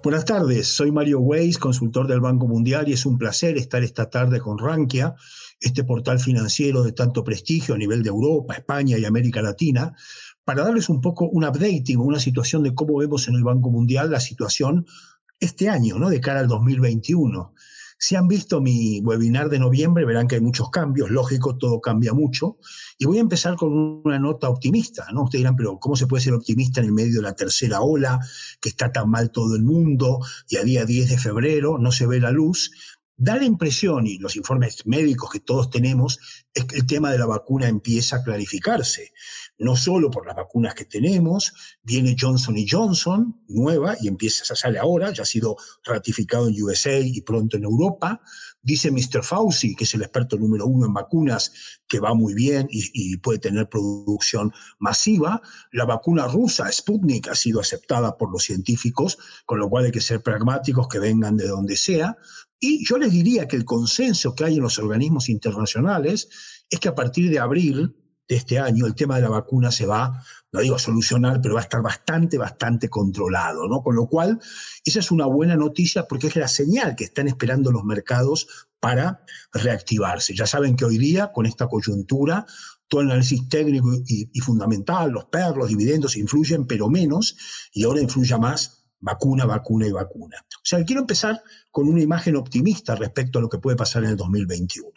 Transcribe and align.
Buenas 0.00 0.24
tardes, 0.24 0.68
soy 0.68 0.92
Mario 0.92 1.18
Weiss, 1.18 1.58
consultor 1.58 2.06
del 2.06 2.20
Banco 2.20 2.46
Mundial 2.46 2.88
y 2.88 2.92
es 2.92 3.04
un 3.04 3.18
placer 3.18 3.58
estar 3.58 3.82
esta 3.82 4.08
tarde 4.08 4.38
con 4.38 4.56
Rankia, 4.56 5.16
este 5.60 5.82
portal 5.82 6.20
financiero 6.20 6.84
de 6.84 6.92
tanto 6.92 7.24
prestigio 7.24 7.74
a 7.74 7.78
nivel 7.78 8.04
de 8.04 8.10
Europa, 8.10 8.54
España 8.54 8.96
y 8.96 9.04
América 9.04 9.42
Latina, 9.42 9.92
para 10.44 10.62
darles 10.62 10.88
un 10.88 11.00
poco 11.00 11.28
un 11.28 11.44
updating, 11.44 11.98
una 11.98 12.20
situación 12.20 12.62
de 12.62 12.74
cómo 12.74 12.96
vemos 12.98 13.26
en 13.26 13.34
el 13.34 13.42
Banco 13.42 13.70
Mundial 13.70 14.12
la 14.12 14.20
situación 14.20 14.86
este 15.40 15.68
año, 15.68 15.98
¿no? 15.98 16.10
de 16.10 16.20
cara 16.20 16.40
al 16.40 16.48
2021. 16.48 17.52
Si 17.98 18.14
han 18.14 18.28
visto 18.28 18.60
mi 18.60 19.00
webinar 19.00 19.48
de 19.48 19.58
noviembre, 19.58 20.04
verán 20.04 20.28
que 20.28 20.36
hay 20.36 20.40
muchos 20.40 20.70
cambios, 20.70 21.10
lógico, 21.10 21.56
todo 21.58 21.80
cambia 21.80 22.12
mucho. 22.12 22.58
Y 22.96 23.06
voy 23.06 23.18
a 23.18 23.22
empezar 23.22 23.56
con 23.56 24.02
una 24.04 24.20
nota 24.20 24.48
optimista, 24.48 25.06
¿no? 25.12 25.24
Ustedes 25.24 25.40
dirán, 25.40 25.56
pero 25.56 25.78
¿cómo 25.80 25.96
se 25.96 26.06
puede 26.06 26.22
ser 26.22 26.34
optimista 26.34 26.80
en 26.80 26.86
el 26.86 26.92
medio 26.92 27.16
de 27.16 27.22
la 27.22 27.34
tercera 27.34 27.80
ola, 27.80 28.20
que 28.60 28.68
está 28.68 28.92
tan 28.92 29.10
mal 29.10 29.32
todo 29.32 29.56
el 29.56 29.64
mundo, 29.64 30.20
y 30.48 30.56
a 30.58 30.62
día 30.62 30.84
10 30.84 31.10
de 31.10 31.18
febrero 31.18 31.78
no 31.78 31.90
se 31.90 32.06
ve 32.06 32.20
la 32.20 32.30
luz? 32.30 32.70
Da 33.20 33.34
la 33.34 33.44
impresión, 33.44 34.06
y 34.06 34.16
los 34.18 34.36
informes 34.36 34.86
médicos 34.86 35.28
que 35.28 35.40
todos 35.40 35.70
tenemos, 35.70 36.20
es 36.54 36.64
que 36.66 36.76
el 36.76 36.86
tema 36.86 37.10
de 37.10 37.18
la 37.18 37.26
vacuna 37.26 37.66
empieza 37.66 38.16
a 38.16 38.22
clarificarse. 38.22 39.12
No 39.58 39.74
solo 39.74 40.08
por 40.08 40.24
las 40.24 40.36
vacunas 40.36 40.76
que 40.76 40.84
tenemos, 40.84 41.52
viene 41.82 42.14
Johnson 42.16 42.54
Johnson, 42.70 43.42
nueva, 43.48 43.96
y 44.00 44.06
empieza 44.06 44.44
a 44.52 44.56
salir 44.56 44.78
ahora, 44.78 45.12
ya 45.12 45.24
ha 45.24 45.26
sido 45.26 45.56
ratificado 45.84 46.46
en 46.46 46.62
USA 46.62 46.96
y 47.00 47.20
pronto 47.22 47.56
en 47.56 47.64
Europa. 47.64 48.20
Dice 48.62 48.90
Mr. 48.90 49.22
Fauci, 49.22 49.74
que 49.74 49.84
es 49.84 49.94
el 49.94 50.02
experto 50.02 50.36
número 50.36 50.66
uno 50.66 50.86
en 50.86 50.92
vacunas, 50.92 51.52
que 51.86 52.00
va 52.00 52.14
muy 52.14 52.34
bien 52.34 52.68
y, 52.70 53.16
puede 53.18 53.38
tener 53.38 53.68
producción 53.68 54.52
masiva. 54.78 55.40
La 55.72 55.84
vacuna 55.84 56.26
rusa, 56.26 56.70
Sputnik, 56.70 57.28
ha 57.28 57.34
sido 57.34 57.60
aceptada 57.60 58.16
por 58.16 58.30
los 58.32 58.42
científicos, 58.44 59.18
con 59.46 59.58
lo 59.58 59.68
cual 59.70 59.86
hay 59.86 59.92
que 59.92 60.00
ser 60.00 60.22
pragmáticos, 60.22 60.88
que 60.88 60.98
vengan 60.98 61.36
de 61.36 61.46
donde 61.46 61.76
sea. 61.76 62.16
Y 62.60 62.84
yo 62.84 62.98
les 62.98 63.12
diría 63.12 63.46
que 63.46 63.56
el 63.56 63.64
consenso 63.64 64.34
que 64.34 64.44
hay 64.44 64.56
en 64.56 64.62
los 64.62 64.78
organismos 64.78 65.28
internacionales 65.28 66.28
es 66.68 66.80
que 66.80 66.88
a 66.88 66.94
partir 66.94 67.30
de 67.30 67.38
abril 67.38 67.94
de 68.28 68.36
este 68.36 68.58
año 68.58 68.86
el 68.86 68.94
tema 68.94 69.16
de 69.16 69.22
la 69.22 69.30
vacuna 69.30 69.70
se 69.72 69.86
va, 69.86 70.22
no 70.52 70.60
digo 70.60 70.78
solucionar, 70.78 71.40
pero 71.40 71.54
va 71.54 71.60
a 71.60 71.62
estar 71.62 71.82
bastante, 71.82 72.38
bastante 72.38 72.88
controlado, 72.88 73.66
¿no? 73.68 73.82
Con 73.82 73.96
lo 73.96 74.06
cual, 74.06 74.38
esa 74.84 75.00
es 75.00 75.10
una 75.10 75.26
buena 75.26 75.56
noticia 75.56 76.06
porque 76.06 76.26
es 76.26 76.36
la 76.36 76.48
señal 76.48 76.94
que 76.94 77.04
están 77.04 77.28
esperando 77.28 77.72
los 77.72 77.84
mercados 77.84 78.68
para 78.80 79.24
reactivarse. 79.52 80.34
Ya 80.34 80.46
saben 80.46 80.76
que 80.76 80.84
hoy 80.84 80.98
día, 80.98 81.32
con 81.32 81.46
esta 81.46 81.66
coyuntura, 81.66 82.46
todo 82.86 83.00
el 83.00 83.08
análisis 83.08 83.48
técnico 83.48 83.92
y, 84.06 84.30
y 84.32 84.40
fundamental, 84.40 85.10
los 85.10 85.26
perros, 85.26 85.58
los 85.58 85.68
dividendos 85.68 86.16
influyen, 86.16 86.66
pero 86.66 86.88
menos, 86.88 87.36
y 87.72 87.84
ahora 87.84 88.00
influye 88.00 88.36
más 88.38 88.77
vacuna, 89.00 89.44
vacuna 89.46 89.86
y 89.86 89.92
vacuna. 89.92 90.44
O 90.56 90.64
sea, 90.64 90.84
quiero 90.84 91.02
empezar 91.02 91.42
con 91.70 91.88
una 91.88 92.02
imagen 92.02 92.36
optimista 92.36 92.94
respecto 92.94 93.38
a 93.38 93.42
lo 93.42 93.48
que 93.48 93.58
puede 93.58 93.76
pasar 93.76 94.04
en 94.04 94.10
el 94.10 94.16
2021. 94.16 94.90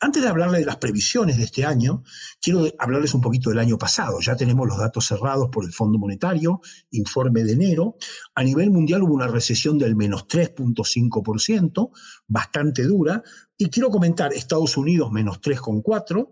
Antes 0.00 0.22
de 0.22 0.28
hablarles 0.28 0.60
de 0.60 0.66
las 0.66 0.76
previsiones 0.76 1.36
de 1.36 1.44
este 1.44 1.64
año, 1.64 2.02
quiero 2.40 2.66
hablarles 2.78 3.14
un 3.14 3.20
poquito 3.20 3.50
del 3.50 3.58
año 3.58 3.78
pasado. 3.78 4.20
Ya 4.20 4.36
tenemos 4.36 4.66
los 4.66 4.78
datos 4.78 5.06
cerrados 5.06 5.48
por 5.50 5.64
el 5.64 5.72
Fondo 5.72 5.98
Monetario, 5.98 6.60
informe 6.90 7.44
de 7.44 7.52
enero. 7.52 7.96
A 8.34 8.42
nivel 8.42 8.70
mundial 8.70 9.02
hubo 9.02 9.14
una 9.14 9.28
recesión 9.28 9.78
del 9.78 9.96
menos 9.96 10.26
3.5%, 10.26 11.90
bastante 12.26 12.82
dura. 12.82 13.22
Y 13.56 13.70
quiero 13.70 13.90
comentar, 13.90 14.32
Estados 14.32 14.76
Unidos 14.76 15.10
menos 15.12 15.40
3,4%, 15.40 16.28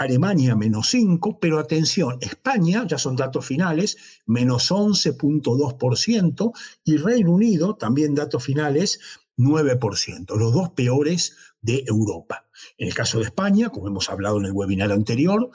Alemania 0.00 0.56
menos 0.56 0.88
5, 0.88 1.38
pero 1.38 1.58
atención, 1.58 2.16
España, 2.22 2.86
ya 2.86 2.96
son 2.96 3.16
datos 3.16 3.44
finales, 3.44 3.98
menos 4.24 4.70
11.2% 4.70 6.52
y 6.84 6.96
Reino 6.96 7.32
Unido, 7.32 7.76
también 7.76 8.14
datos 8.14 8.42
finales, 8.42 8.98
9%, 9.36 10.38
los 10.38 10.54
dos 10.54 10.70
peores 10.70 11.36
de 11.60 11.84
Europa. 11.86 12.46
En 12.78 12.88
el 12.88 12.94
caso 12.94 13.18
de 13.18 13.24
España, 13.24 13.68
como 13.68 13.88
hemos 13.88 14.08
hablado 14.08 14.38
en 14.38 14.46
el 14.46 14.52
webinar 14.52 14.90
anterior, 14.90 15.50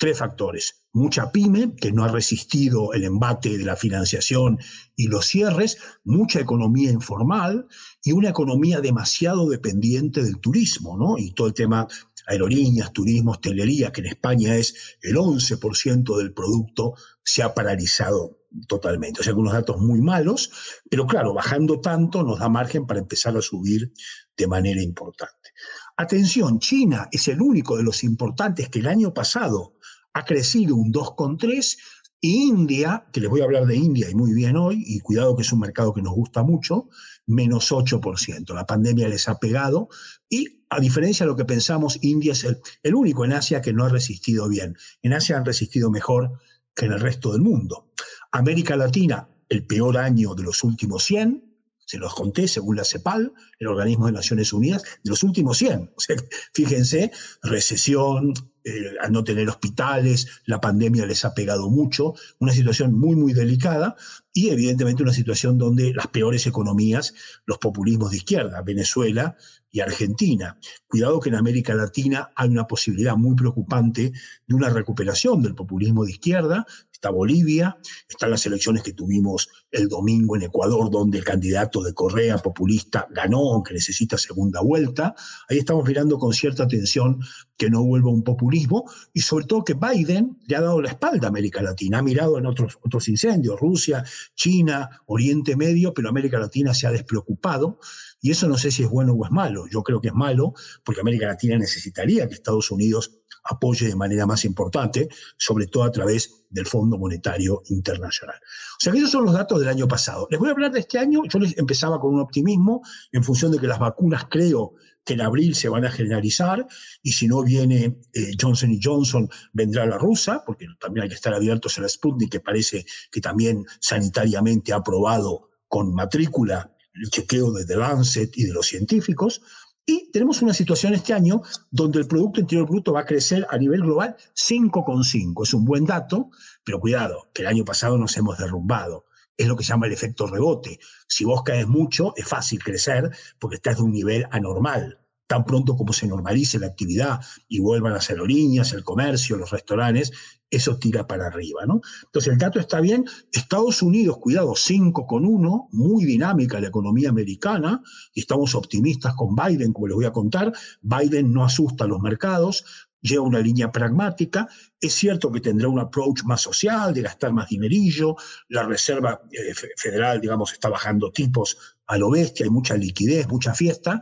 tres 0.00 0.16
factores. 0.16 0.86
Mucha 0.94 1.30
pyme, 1.30 1.76
que 1.76 1.92
no 1.92 2.02
ha 2.04 2.08
resistido 2.08 2.94
el 2.94 3.04
embate 3.04 3.58
de 3.58 3.64
la 3.64 3.76
financiación 3.76 4.58
y 4.96 5.08
los 5.08 5.26
cierres, 5.26 5.76
mucha 6.04 6.40
economía 6.40 6.90
informal 6.90 7.68
y 8.02 8.12
una 8.12 8.30
economía 8.30 8.80
demasiado 8.80 9.50
dependiente 9.50 10.24
del 10.24 10.40
turismo, 10.40 10.96
¿no? 10.96 11.18
Y 11.18 11.32
todo 11.32 11.48
el 11.48 11.54
tema 11.54 11.86
aerolíneas, 12.30 12.92
turismo, 12.92 13.32
hostelería, 13.32 13.92
que 13.92 14.00
en 14.00 14.06
España 14.06 14.56
es 14.56 14.96
el 15.02 15.16
11% 15.16 16.16
del 16.16 16.32
producto, 16.32 16.94
se 17.22 17.42
ha 17.42 17.52
paralizado 17.52 18.38
totalmente. 18.66 19.20
O 19.20 19.24
sea, 19.24 19.34
unos 19.34 19.52
datos 19.52 19.78
muy 19.78 20.00
malos, 20.00 20.50
pero 20.88 21.06
claro, 21.06 21.34
bajando 21.34 21.80
tanto 21.80 22.22
nos 22.22 22.38
da 22.38 22.48
margen 22.48 22.86
para 22.86 23.00
empezar 23.00 23.36
a 23.36 23.42
subir 23.42 23.92
de 24.36 24.46
manera 24.46 24.82
importante. 24.82 25.50
Atención, 25.96 26.58
China 26.58 27.08
es 27.12 27.28
el 27.28 27.42
único 27.42 27.76
de 27.76 27.82
los 27.82 28.04
importantes 28.04 28.68
que 28.68 28.78
el 28.78 28.86
año 28.86 29.12
pasado 29.12 29.74
ha 30.12 30.24
crecido 30.24 30.74
un 30.76 30.92
2,3 30.92 31.76
India, 32.22 33.06
que 33.12 33.20
les 33.20 33.30
voy 33.30 33.40
a 33.40 33.44
hablar 33.44 33.66
de 33.66 33.76
India 33.76 34.10
y 34.10 34.14
muy 34.14 34.34
bien 34.34 34.56
hoy, 34.56 34.82
y 34.86 35.00
cuidado 35.00 35.34
que 35.36 35.42
es 35.42 35.52
un 35.52 35.60
mercado 35.60 35.94
que 35.94 36.02
nos 36.02 36.12
gusta 36.12 36.42
mucho, 36.42 36.88
menos 37.30 37.72
8%. 37.72 38.54
La 38.54 38.66
pandemia 38.66 39.08
les 39.08 39.28
ha 39.28 39.38
pegado 39.38 39.88
y 40.28 40.64
a 40.68 40.78
diferencia 40.78 41.24
de 41.24 41.30
lo 41.30 41.36
que 41.36 41.44
pensamos, 41.44 41.98
India 42.02 42.32
es 42.32 42.44
el, 42.44 42.94
único 42.94 43.24
en 43.24 43.32
Asia 43.32 43.60
que 43.60 43.72
no 43.72 43.84
ha 43.84 43.88
resistido 43.88 44.48
bien. 44.48 44.76
En 45.02 45.12
Asia 45.12 45.36
han 45.36 45.44
resistido 45.44 45.90
mejor 45.90 46.38
que 46.74 46.86
en 46.86 46.92
el 46.92 47.00
resto 47.00 47.32
del 47.32 47.40
mundo. 47.40 47.90
América 48.30 48.76
Latina, 48.76 49.28
el 49.48 49.66
peor 49.66 49.98
año 49.98 50.34
de 50.34 50.44
los 50.44 50.62
últimos 50.62 51.04
100, 51.04 51.44
se 51.84 51.98
los 51.98 52.14
conté 52.14 52.46
según 52.46 52.76
la 52.76 52.84
CEPAL, 52.84 53.32
el 53.58 53.66
organismo 53.66 54.06
de 54.06 54.12
Naciones 54.12 54.52
Unidas, 54.52 54.84
de 55.02 55.10
los 55.10 55.24
últimos 55.24 55.58
100. 55.58 55.92
O 55.96 56.00
sea, 56.00 56.16
fíjense, 56.54 57.10
recesión, 57.42 58.32
eh, 58.64 58.94
al 59.00 59.12
no 59.12 59.24
tener 59.24 59.48
hospitales, 59.48 60.28
la 60.44 60.60
pandemia 60.60 61.06
les 61.06 61.24
ha 61.24 61.34
pegado 61.34 61.70
mucho, 61.70 62.14
una 62.38 62.52
situación 62.52 62.92
muy, 62.92 63.16
muy 63.16 63.32
delicada 63.32 63.96
y 64.32 64.50
evidentemente 64.50 65.02
una 65.02 65.12
situación 65.12 65.58
donde 65.58 65.92
las 65.94 66.08
peores 66.08 66.46
economías, 66.46 67.14
los 67.46 67.58
populismos 67.58 68.10
de 68.10 68.18
izquierda, 68.18 68.62
Venezuela 68.62 69.36
y 69.70 69.80
Argentina. 69.80 70.58
Cuidado 70.86 71.20
que 71.20 71.28
en 71.28 71.36
América 71.36 71.74
Latina 71.74 72.30
hay 72.36 72.48
una 72.48 72.66
posibilidad 72.66 73.16
muy 73.16 73.34
preocupante 73.34 74.12
de 74.46 74.54
una 74.54 74.68
recuperación 74.68 75.42
del 75.42 75.54
populismo 75.54 76.04
de 76.04 76.12
izquierda 76.12 76.66
está 77.00 77.08
Bolivia, 77.08 77.78
están 78.06 78.30
las 78.30 78.44
elecciones 78.44 78.82
que 78.82 78.92
tuvimos 78.92 79.48
el 79.70 79.88
domingo 79.88 80.36
en 80.36 80.42
Ecuador, 80.42 80.90
donde 80.90 81.16
el 81.16 81.24
candidato 81.24 81.82
de 81.82 81.94
Correa 81.94 82.36
populista 82.36 83.06
ganó, 83.10 83.54
aunque 83.54 83.72
necesita 83.72 84.18
segunda 84.18 84.60
vuelta. 84.60 85.14
Ahí 85.48 85.56
estamos 85.56 85.88
mirando 85.88 86.18
con 86.18 86.34
cierta 86.34 86.64
atención 86.64 87.18
que 87.56 87.70
no 87.70 87.82
vuelva 87.84 88.10
un 88.10 88.22
populismo 88.22 88.84
y 89.14 89.22
sobre 89.22 89.46
todo 89.46 89.64
que 89.64 89.72
Biden 89.72 90.38
le 90.46 90.56
ha 90.56 90.60
dado 90.60 90.82
la 90.82 90.90
espalda 90.90 91.28
a 91.28 91.30
América 91.30 91.62
Latina, 91.62 92.00
ha 92.00 92.02
mirado 92.02 92.36
en 92.36 92.44
otros, 92.44 92.78
otros 92.82 93.08
incendios, 93.08 93.58
Rusia, 93.58 94.04
China, 94.34 94.90
Oriente 95.06 95.56
Medio, 95.56 95.94
pero 95.94 96.10
América 96.10 96.38
Latina 96.38 96.74
se 96.74 96.86
ha 96.86 96.90
despreocupado 96.90 97.78
y 98.20 98.30
eso 98.30 98.46
no 98.46 98.58
sé 98.58 98.70
si 98.70 98.82
es 98.82 98.90
bueno 98.90 99.14
o 99.14 99.24
es 99.24 99.30
malo. 99.30 99.66
Yo 99.70 99.82
creo 99.82 100.02
que 100.02 100.08
es 100.08 100.14
malo 100.14 100.52
porque 100.84 101.00
América 101.00 101.28
Latina 101.28 101.56
necesitaría 101.56 102.28
que 102.28 102.34
Estados 102.34 102.70
Unidos 102.70 103.19
apoye 103.44 103.86
de 103.86 103.96
manera 103.96 104.26
más 104.26 104.44
importante, 104.44 105.08
sobre 105.36 105.66
todo 105.66 105.84
a 105.84 105.92
través 105.92 106.44
del 106.50 106.66
Fondo 106.66 106.98
Monetario 106.98 107.62
Internacional. 107.66 108.36
O 108.36 108.80
sea 108.80 108.92
que 108.92 108.98
esos 108.98 109.10
son 109.10 109.24
los 109.24 109.34
datos 109.34 109.60
del 109.60 109.68
año 109.68 109.86
pasado. 109.86 110.26
Les 110.30 110.38
voy 110.38 110.48
a 110.48 110.52
hablar 110.52 110.72
de 110.72 110.80
este 110.80 110.98
año. 110.98 111.22
Yo 111.28 111.38
les 111.38 111.56
empezaba 111.56 112.00
con 112.00 112.14
un 112.14 112.20
optimismo 112.20 112.82
en 113.12 113.22
función 113.22 113.52
de 113.52 113.58
que 113.58 113.66
las 113.66 113.78
vacunas 113.78 114.26
creo 114.28 114.74
que 115.04 115.14
en 115.14 115.22
abril 115.22 115.54
se 115.54 115.68
van 115.68 115.84
a 115.84 115.90
generalizar 115.90 116.66
y 117.02 117.12
si 117.12 117.26
no 117.26 117.42
viene 117.42 118.00
eh, 118.12 118.32
Johnson 118.38 118.78
Johnson 118.82 119.28
vendrá 119.52 119.86
la 119.86 119.98
rusa, 119.98 120.42
porque 120.44 120.66
también 120.78 121.04
hay 121.04 121.08
que 121.08 121.14
estar 121.14 121.32
abiertos 121.32 121.78
a 121.78 121.82
la 121.82 121.88
Sputnik, 121.88 122.30
que 122.30 122.40
parece 122.40 122.84
que 123.10 123.20
también 123.20 123.64
sanitariamente 123.80 124.72
ha 124.72 124.76
aprobado 124.76 125.50
con 125.68 125.94
matrícula 125.94 126.74
el 126.94 127.08
chequeo 127.10 127.52
de 127.52 127.64
The 127.64 127.76
Lancet 127.76 128.36
y 128.36 128.44
de 128.44 128.52
los 128.52 128.66
científicos. 128.66 129.40
Y 129.86 130.10
tenemos 130.12 130.42
una 130.42 130.54
situación 130.54 130.94
este 130.94 131.12
año 131.12 131.42
donde 131.70 131.98
el 131.98 132.06
Producto 132.06 132.40
Interior 132.40 132.68
Bruto 132.68 132.92
va 132.92 133.00
a 133.00 133.06
crecer 133.06 133.46
a 133.50 133.58
nivel 133.58 133.82
global 133.82 134.16
5,5. 134.34 135.42
Es 135.42 135.54
un 135.54 135.64
buen 135.64 135.84
dato, 135.84 136.30
pero 136.64 136.80
cuidado, 136.80 137.30
que 137.32 137.42
el 137.42 137.48
año 137.48 137.64
pasado 137.64 137.98
nos 137.98 138.16
hemos 138.16 138.38
derrumbado. 138.38 139.06
Es 139.36 139.48
lo 139.48 139.56
que 139.56 139.64
se 139.64 139.70
llama 139.70 139.86
el 139.86 139.92
efecto 139.92 140.26
rebote. 140.26 140.78
Si 141.08 141.24
vos 141.24 141.42
caes 141.42 141.66
mucho, 141.66 142.12
es 142.16 142.28
fácil 142.28 142.62
crecer 142.62 143.10
porque 143.38 143.56
estás 143.56 143.78
de 143.78 143.82
un 143.82 143.92
nivel 143.92 144.26
anormal. 144.30 144.99
Tan 145.30 145.44
pronto 145.44 145.76
como 145.76 145.92
se 145.92 146.08
normalice 146.08 146.58
la 146.58 146.66
actividad 146.66 147.20
y 147.46 147.60
vuelvan 147.60 147.92
las 147.92 148.10
aerolíneas, 148.10 148.72
el 148.72 148.82
comercio, 148.82 149.36
los 149.36 149.52
restaurantes, 149.52 150.10
eso 150.50 150.76
tira 150.76 151.06
para 151.06 151.28
arriba, 151.28 151.64
¿no? 151.66 151.82
Entonces 152.06 152.32
el 152.32 152.38
dato 152.40 152.58
está 152.58 152.80
bien. 152.80 153.04
Estados 153.30 153.80
Unidos, 153.80 154.18
cuidado, 154.18 154.56
5 154.56 155.06
con 155.06 155.24
1, 155.24 155.68
muy 155.70 156.04
dinámica 156.04 156.58
la 156.58 156.66
economía 156.66 157.10
americana, 157.10 157.80
y 158.12 158.22
estamos 158.22 158.56
optimistas 158.56 159.14
con 159.14 159.36
Biden, 159.36 159.72
como 159.72 159.86
les 159.86 159.94
voy 159.94 160.06
a 160.06 160.10
contar. 160.10 160.52
Biden 160.82 161.32
no 161.32 161.44
asusta 161.44 161.84
a 161.84 161.86
los 161.86 162.00
mercados, 162.00 162.64
lleva 163.00 163.22
una 163.22 163.38
línea 163.38 163.70
pragmática. 163.70 164.48
Es 164.80 164.94
cierto 164.94 165.30
que 165.30 165.40
tendrá 165.40 165.68
un 165.68 165.78
approach 165.78 166.24
más 166.24 166.40
social, 166.40 166.92
de 166.92 167.02
gastar 167.02 167.32
más 167.32 167.48
dinerillo. 167.48 168.16
La 168.48 168.64
Reserva 168.64 169.22
eh, 169.30 169.54
Federal, 169.76 170.20
digamos, 170.20 170.52
está 170.52 170.68
bajando 170.68 171.12
tipos 171.12 171.56
a 171.86 171.98
lo 171.98 172.10
bestia, 172.10 172.44
hay 172.44 172.50
mucha 172.50 172.76
liquidez, 172.76 173.26
mucha 173.28 173.52
fiesta, 173.52 174.00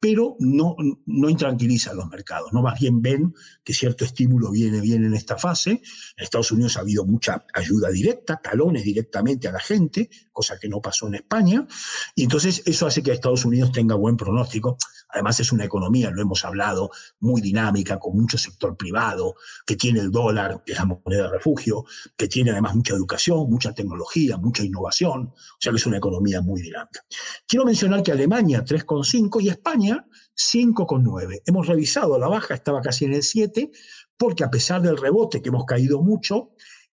pero 0.00 0.36
no, 0.38 0.74
no 1.04 1.28
intranquiliza 1.28 1.90
a 1.90 1.94
los 1.94 2.08
mercados, 2.08 2.52
¿no? 2.54 2.62
Más 2.62 2.80
bien 2.80 3.02
ven 3.02 3.34
que 3.62 3.74
cierto 3.74 4.06
estímulo 4.06 4.50
viene 4.50 4.80
bien 4.80 5.04
en 5.04 5.12
esta 5.12 5.36
fase. 5.36 5.72
En 5.72 6.24
Estados 6.24 6.50
Unidos 6.52 6.78
ha 6.78 6.80
habido 6.80 7.04
mucha 7.04 7.44
ayuda 7.52 7.90
directa, 7.90 8.40
talones 8.42 8.82
directamente 8.82 9.46
a 9.46 9.52
la 9.52 9.60
gente, 9.60 10.08
cosa 10.32 10.58
que 10.58 10.70
no 10.70 10.80
pasó 10.80 11.06
en 11.06 11.16
España, 11.16 11.66
y 12.14 12.22
entonces 12.22 12.62
eso 12.64 12.86
hace 12.86 13.02
que 13.02 13.12
Estados 13.12 13.44
Unidos 13.44 13.72
tenga 13.72 13.94
buen 13.94 14.16
pronóstico. 14.16 14.78
Además 15.10 15.38
es 15.40 15.52
una 15.52 15.64
economía, 15.64 16.10
lo 16.10 16.22
hemos 16.22 16.44
hablado, 16.44 16.90
muy 17.18 17.42
dinámica, 17.42 17.98
con 17.98 18.16
mucho 18.16 18.38
sector 18.38 18.76
privado, 18.76 19.34
que 19.66 19.76
tiene 19.76 20.00
el 20.00 20.10
dólar, 20.10 20.62
que 20.64 20.72
es 20.72 20.78
la 20.78 20.86
moneda 20.86 21.24
de 21.24 21.30
refugio, 21.30 21.84
que 22.16 22.28
tiene 22.28 22.52
además 22.52 22.74
mucha 22.74 22.94
educación, 22.94 23.50
mucha 23.50 23.74
tecnología, 23.74 24.38
mucha 24.38 24.64
innovación, 24.64 25.26
o 25.26 25.56
sea 25.58 25.72
que 25.72 25.76
es 25.76 25.86
una 25.86 25.98
economía 25.98 26.40
muy 26.40 26.62
dinámica. 26.62 27.04
Quiero 27.46 27.66
mencionar 27.66 28.02
que 28.02 28.12
Alemania 28.12 28.64
3,5 28.64 29.42
y 29.42 29.48
España 29.48 29.89
5,9. 29.98 31.42
Hemos 31.46 31.66
revisado 31.66 32.18
la 32.18 32.28
baja, 32.28 32.54
estaba 32.54 32.80
casi 32.80 33.04
en 33.04 33.14
el 33.14 33.22
7, 33.22 33.70
porque 34.16 34.44
a 34.44 34.50
pesar 34.50 34.82
del 34.82 34.96
rebote 34.96 35.42
que 35.42 35.48
hemos 35.48 35.64
caído 35.64 36.02
mucho, 36.02 36.50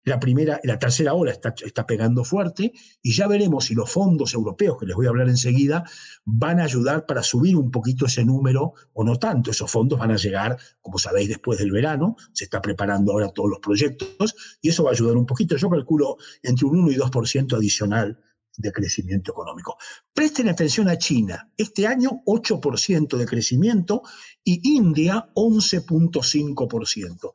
la 0.06 0.20
primera, 0.20 0.60
la 0.64 0.78
tercera 0.78 1.16
ola 1.16 1.32
está, 1.32 1.54
está, 1.66 1.88
pegando 1.88 2.24
fuerte 2.24 2.72
y 3.02 3.14
ya 3.14 3.28
veremos 3.28 3.66
si 3.66 3.74
los 3.74 3.90
fondos 3.90 4.36
europeos, 4.36 4.78
que 4.80 4.86
les 4.86 4.96
voy 4.96 5.08
a 5.08 5.10
hablar 5.10 5.28
enseguida, 5.28 5.84
van 6.24 6.60
a 6.60 6.66
ayudar 6.66 7.08
para 7.08 7.24
subir 7.24 7.56
un 7.56 7.72
poquito 7.72 8.06
ese 8.06 8.24
número 8.24 8.74
o 8.94 9.04
no 9.04 9.18
tanto. 9.18 9.50
Esos 9.50 9.70
fondos 9.70 9.98
van 9.98 10.12
a 10.12 10.18
llegar, 10.18 10.58
como 10.80 11.00
sabéis, 11.00 11.30
después 11.30 11.58
del 11.58 11.72
verano. 11.72 12.16
Se 12.34 12.44
está 12.44 12.62
preparando 12.62 13.14
ahora 13.14 13.30
todos 13.30 13.50
los 13.50 13.60
proyectos 13.60 14.36
y 14.62 14.70
eso 14.70 14.84
va 14.84 14.92
a 14.92 14.94
ayudar 14.94 15.18
un 15.18 15.26
poquito. 15.26 15.58
Yo 15.58 15.72
calculo 15.72 16.18
entre 16.44 16.68
un 16.68 16.78
1 16.82 16.92
y 16.92 16.96
2% 16.98 17.56
adicional 17.56 18.20
de 18.58 18.72
crecimiento 18.72 19.32
económico. 19.32 19.78
Presten 20.14 20.50
atención 20.50 20.88
a 20.90 20.98
China. 20.98 21.52
Este 21.58 21.88
año 21.88 22.22
8% 22.26 23.18
de 23.18 23.26
crecimiento 23.26 24.02
y 24.44 24.76
India 24.76 25.30
11.5%. 25.36 27.32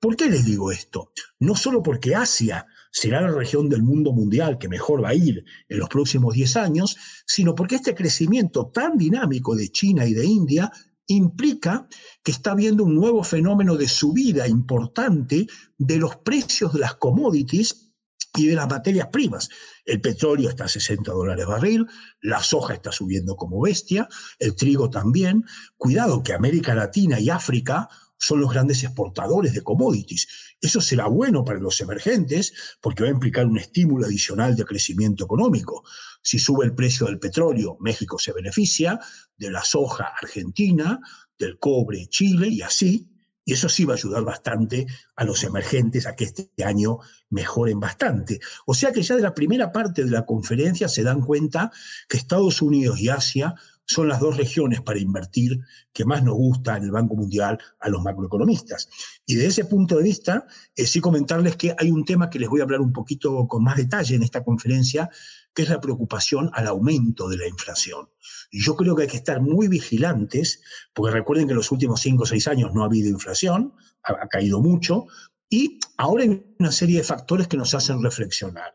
¿Por 0.00 0.16
qué 0.16 0.28
les 0.28 0.44
digo 0.44 0.72
esto? 0.72 1.12
No 1.38 1.54
solo 1.54 1.80
porque 1.80 2.16
Asia 2.16 2.66
será 2.90 3.20
la 3.20 3.30
región 3.30 3.68
del 3.68 3.82
mundo 3.82 4.12
mundial 4.12 4.58
que 4.58 4.68
mejor 4.68 5.04
va 5.04 5.10
a 5.10 5.14
ir 5.14 5.44
en 5.68 5.78
los 5.78 5.88
próximos 5.88 6.34
10 6.34 6.56
años, 6.56 6.96
sino 7.24 7.54
porque 7.54 7.76
este 7.76 7.94
crecimiento 7.94 8.66
tan 8.66 8.98
dinámico 8.98 9.54
de 9.54 9.68
China 9.68 10.04
y 10.04 10.12
de 10.12 10.26
India 10.26 10.72
implica 11.06 11.86
que 12.22 12.32
está 12.32 12.52
habiendo 12.52 12.84
un 12.84 12.94
nuevo 12.94 13.22
fenómeno 13.22 13.76
de 13.76 13.88
subida 13.88 14.48
importante 14.48 15.46
de 15.78 15.96
los 15.98 16.16
precios 16.16 16.72
de 16.72 16.80
las 16.80 16.96
commodities 16.96 17.91
y 18.34 18.46
de 18.46 18.54
las 18.54 18.68
materias 18.68 19.08
primas. 19.08 19.48
El 19.84 20.00
petróleo 20.00 20.48
está 20.48 20.64
a 20.64 20.68
60 20.68 21.10
dólares 21.12 21.46
barril, 21.46 21.86
la 22.20 22.42
soja 22.42 22.74
está 22.74 22.92
subiendo 22.92 23.36
como 23.36 23.60
bestia, 23.60 24.08
el 24.38 24.56
trigo 24.56 24.90
también. 24.90 25.44
Cuidado 25.76 26.22
que 26.22 26.32
América 26.32 26.74
Latina 26.74 27.20
y 27.20 27.30
África 27.30 27.88
son 28.22 28.40
los 28.40 28.52
grandes 28.52 28.84
exportadores 28.84 29.52
de 29.52 29.62
commodities. 29.62 30.28
Eso 30.60 30.80
será 30.80 31.08
bueno 31.08 31.44
para 31.44 31.58
los 31.58 31.80
emergentes 31.80 32.52
porque 32.80 33.02
va 33.02 33.08
a 33.08 33.12
implicar 33.12 33.46
un 33.46 33.58
estímulo 33.58 34.06
adicional 34.06 34.54
de 34.54 34.64
crecimiento 34.64 35.24
económico. 35.24 35.82
Si 36.22 36.38
sube 36.38 36.64
el 36.64 36.74
precio 36.74 37.06
del 37.06 37.18
petróleo, 37.18 37.76
México 37.80 38.18
se 38.20 38.32
beneficia, 38.32 39.00
de 39.36 39.50
la 39.50 39.64
soja, 39.64 40.12
Argentina, 40.22 41.00
del 41.36 41.58
cobre, 41.58 42.06
Chile 42.06 42.46
y 42.48 42.62
así. 42.62 43.11
Y 43.44 43.54
eso 43.54 43.68
sí 43.68 43.84
va 43.84 43.94
a 43.94 43.96
ayudar 43.96 44.24
bastante 44.24 44.86
a 45.16 45.24
los 45.24 45.42
emergentes 45.44 46.06
a 46.06 46.14
que 46.14 46.24
este 46.24 46.50
año 46.64 46.98
mejoren 47.28 47.80
bastante. 47.80 48.40
O 48.66 48.74
sea 48.74 48.92
que 48.92 49.02
ya 49.02 49.16
de 49.16 49.22
la 49.22 49.34
primera 49.34 49.72
parte 49.72 50.04
de 50.04 50.10
la 50.10 50.24
conferencia 50.26 50.88
se 50.88 51.02
dan 51.02 51.20
cuenta 51.20 51.72
que 52.08 52.16
Estados 52.16 52.62
Unidos 52.62 53.00
y 53.00 53.08
Asia 53.08 53.54
son 53.84 54.08
las 54.08 54.20
dos 54.20 54.36
regiones 54.36 54.80
para 54.80 54.98
invertir 54.98 55.60
que 55.92 56.04
más 56.04 56.22
nos 56.22 56.34
gusta 56.34 56.76
en 56.76 56.84
el 56.84 56.90
Banco 56.90 57.16
Mundial 57.16 57.58
a 57.80 57.88
los 57.88 58.02
macroeconomistas. 58.02 58.88
Y 59.26 59.34
de 59.34 59.46
ese 59.46 59.64
punto 59.64 59.96
de 59.96 60.04
vista, 60.04 60.46
eh, 60.74 60.86
sí 60.86 61.00
comentarles 61.00 61.56
que 61.56 61.74
hay 61.76 61.90
un 61.90 62.04
tema 62.04 62.30
que 62.30 62.38
les 62.38 62.48
voy 62.48 62.60
a 62.60 62.64
hablar 62.64 62.80
un 62.80 62.92
poquito 62.92 63.46
con 63.48 63.64
más 63.64 63.76
detalle 63.76 64.14
en 64.14 64.22
esta 64.22 64.44
conferencia, 64.44 65.10
que 65.54 65.62
es 65.62 65.68
la 65.68 65.80
preocupación 65.80 66.50
al 66.54 66.66
aumento 66.66 67.28
de 67.28 67.36
la 67.36 67.46
inflación. 67.46 68.08
Yo 68.50 68.76
creo 68.76 68.96
que 68.96 69.02
hay 69.02 69.08
que 69.08 69.16
estar 69.16 69.40
muy 69.40 69.68
vigilantes, 69.68 70.60
porque 70.94 71.12
recuerden 71.12 71.46
que 71.46 71.52
en 71.52 71.58
los 71.58 71.72
últimos 71.72 72.00
cinco 72.00 72.24
o 72.24 72.26
seis 72.26 72.48
años 72.48 72.72
no 72.72 72.82
ha 72.82 72.86
habido 72.86 73.08
inflación, 73.08 73.74
ha, 74.02 74.12
ha 74.12 74.28
caído 74.28 74.60
mucho, 74.60 75.06
y 75.48 75.78
ahora 75.98 76.24
hay 76.24 76.42
una 76.58 76.72
serie 76.72 76.98
de 76.98 77.04
factores 77.04 77.48
que 77.48 77.56
nos 77.56 77.74
hacen 77.74 78.02
reflexionar. 78.02 78.74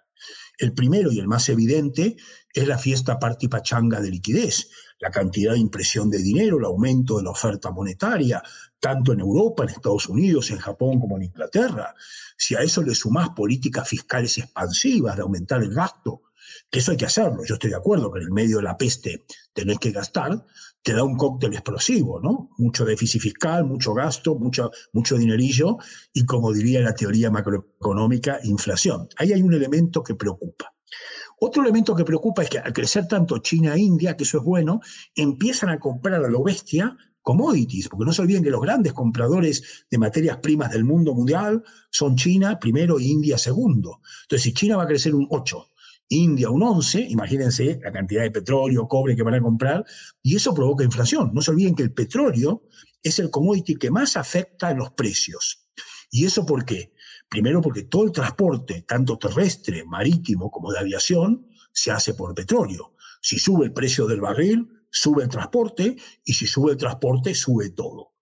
El 0.59 0.74
primero 0.74 1.12
y 1.12 1.19
el 1.19 1.27
más 1.27 1.50
evidente 1.50 2.18
es 2.53 2.68
la 2.68 2.77
fiesta 2.77 3.19
party 3.19 3.47
pachanga 3.47 4.01
de 4.01 4.09
liquidez, 4.09 4.69
la 5.00 5.12
cantidad 5.12 5.53
de 5.53 5.59
impresión 5.59 6.09
de 6.09 6.18
dinero, 6.18 6.57
el 6.57 6.65
aumento 6.65 7.18
de 7.18 7.23
la 7.23 7.31
oferta 7.31 7.71
monetaria, 7.71 8.41
tanto 8.80 9.13
en 9.13 9.19
Europa, 9.19 9.63
en 9.63 9.69
Estados 9.69 10.07
Unidos, 10.09 10.50
en 10.50 10.57
Japón 10.57 11.00
como 11.00 11.18
en 11.18 11.23
Inglaterra. 11.23 11.94
Si 12.38 12.56
a 12.56 12.62
eso 12.62 12.81
le 12.81 12.95
sumás 12.95 13.30
políticas 13.30 13.88
fiscales 13.88 14.38
expansivas 14.39 15.15
de 15.15 15.21
aumentar 15.21 15.62
el 15.62 15.73
gasto, 15.73 16.23
que 16.69 16.79
eso 16.79 16.91
hay 16.91 16.97
que 16.97 17.05
hacerlo. 17.05 17.44
Yo 17.45 17.55
estoy 17.55 17.69
de 17.69 17.75
acuerdo 17.75 18.11
que 18.11 18.19
en 18.19 18.25
el 18.25 18.31
medio 18.31 18.57
de 18.57 18.63
la 18.63 18.77
peste 18.77 19.25
tenés 19.53 19.79
que 19.79 19.91
gastar, 19.91 20.45
te 20.81 20.94
da 20.94 21.03
un 21.03 21.17
cóctel 21.17 21.53
explosivo, 21.53 22.19
¿no? 22.21 22.49
Mucho 22.57 22.85
déficit 22.85 23.21
fiscal, 23.21 23.65
mucho 23.65 23.94
gasto, 23.94 24.35
mucho, 24.35 24.71
mucho 24.94 25.17
dinerillo 25.17 25.77
y, 26.13 26.25
como 26.25 26.53
diría 26.53 26.81
la 26.81 26.95
teoría 26.95 27.29
macroeconómica, 27.29 28.39
inflación. 28.44 29.07
Ahí 29.17 29.33
hay 29.33 29.41
un 29.41 29.53
elemento 29.53 30.03
que 30.03 30.15
preocupa. 30.15 30.73
Otro 31.39 31.61
elemento 31.61 31.95
que 31.95 32.05
preocupa 32.05 32.41
es 32.44 32.49
que 32.49 32.59
al 32.59 32.73
crecer 32.73 33.07
tanto 33.07 33.38
China 33.39 33.75
e 33.75 33.79
India, 33.79 34.15
que 34.15 34.23
eso 34.23 34.39
es 34.39 34.44
bueno, 34.44 34.79
empiezan 35.13 35.69
a 35.69 35.79
comprar 35.79 36.23
a 36.23 36.29
lo 36.29 36.41
bestia 36.44 36.97
commodities, 37.21 37.89
porque 37.89 38.05
no 38.05 38.13
se 38.13 38.21
olviden 38.21 38.41
que 38.41 38.49
los 38.49 38.61
grandes 38.61 38.94
compradores 38.94 39.85
de 39.92 39.97
materias 39.97 40.37
primas 40.37 40.71
del 40.71 40.85
mundo 40.85 41.13
mundial 41.13 41.61
son 41.92 42.16
China 42.16 42.57
primero 42.57 42.99
e 42.99 43.04
India 43.04 43.37
segundo. 43.37 43.99
Entonces, 44.21 44.44
si 44.44 44.54
China 44.54 44.77
va 44.77 44.83
a 44.83 44.87
crecer 44.87 45.13
un 45.13 45.27
8 45.30 45.68
India 46.09 46.49
un 46.49 46.64
11, 46.64 47.07
imagínense 47.09 47.80
la 47.83 47.92
cantidad 47.92 48.23
de 48.23 48.31
petróleo, 48.31 48.87
cobre 48.87 49.16
que 49.16 49.23
van 49.23 49.33
a 49.33 49.42
comprar, 49.42 49.83
y 50.21 50.35
eso 50.35 50.54
provoca 50.54 50.83
inflación. 50.83 51.31
No 51.33 51.42
se 51.42 51.52
olviden 51.52 51.76
que 51.76 51.83
el 51.83 51.94
petróleo 51.94 52.64
es 53.04 53.19
el 53.19 53.30
commodity 53.30 53.76
que 53.76 53.92
más 53.92 54.16
afecta 54.16 54.71
en 54.71 54.78
los 54.78 54.92
precios. 54.92 55.68
¿Y 56.09 56.26
eso 56.26 56.45
por 56.45 56.64
qué? 56.64 56.94
Primero 57.30 57.61
porque 57.61 57.83
todo 57.83 58.06
el 58.06 58.11
transporte, 58.11 58.83
tanto 58.83 59.18
terrestre, 59.18 59.83
marítimo 59.83 60.49
como 60.49 60.71
de 60.71 60.80
aviación, 60.80 61.47
se 61.73 61.92
hace 61.92 62.14
por 62.14 62.33
petróleo. 62.33 62.95
Si 63.21 63.37
sube 63.37 63.66
el 63.66 63.73
precio 63.73 64.07
del 64.07 64.21
barril, 64.21 64.68
sube 64.90 65.23
el 65.23 65.30
transporte, 65.30 65.97
y 66.23 66.33
si 66.33 66.47
sube 66.47 66.71
el 66.71 66.78
transporte, 66.78 67.35
sube 67.35 67.71
todo. 67.71 68.14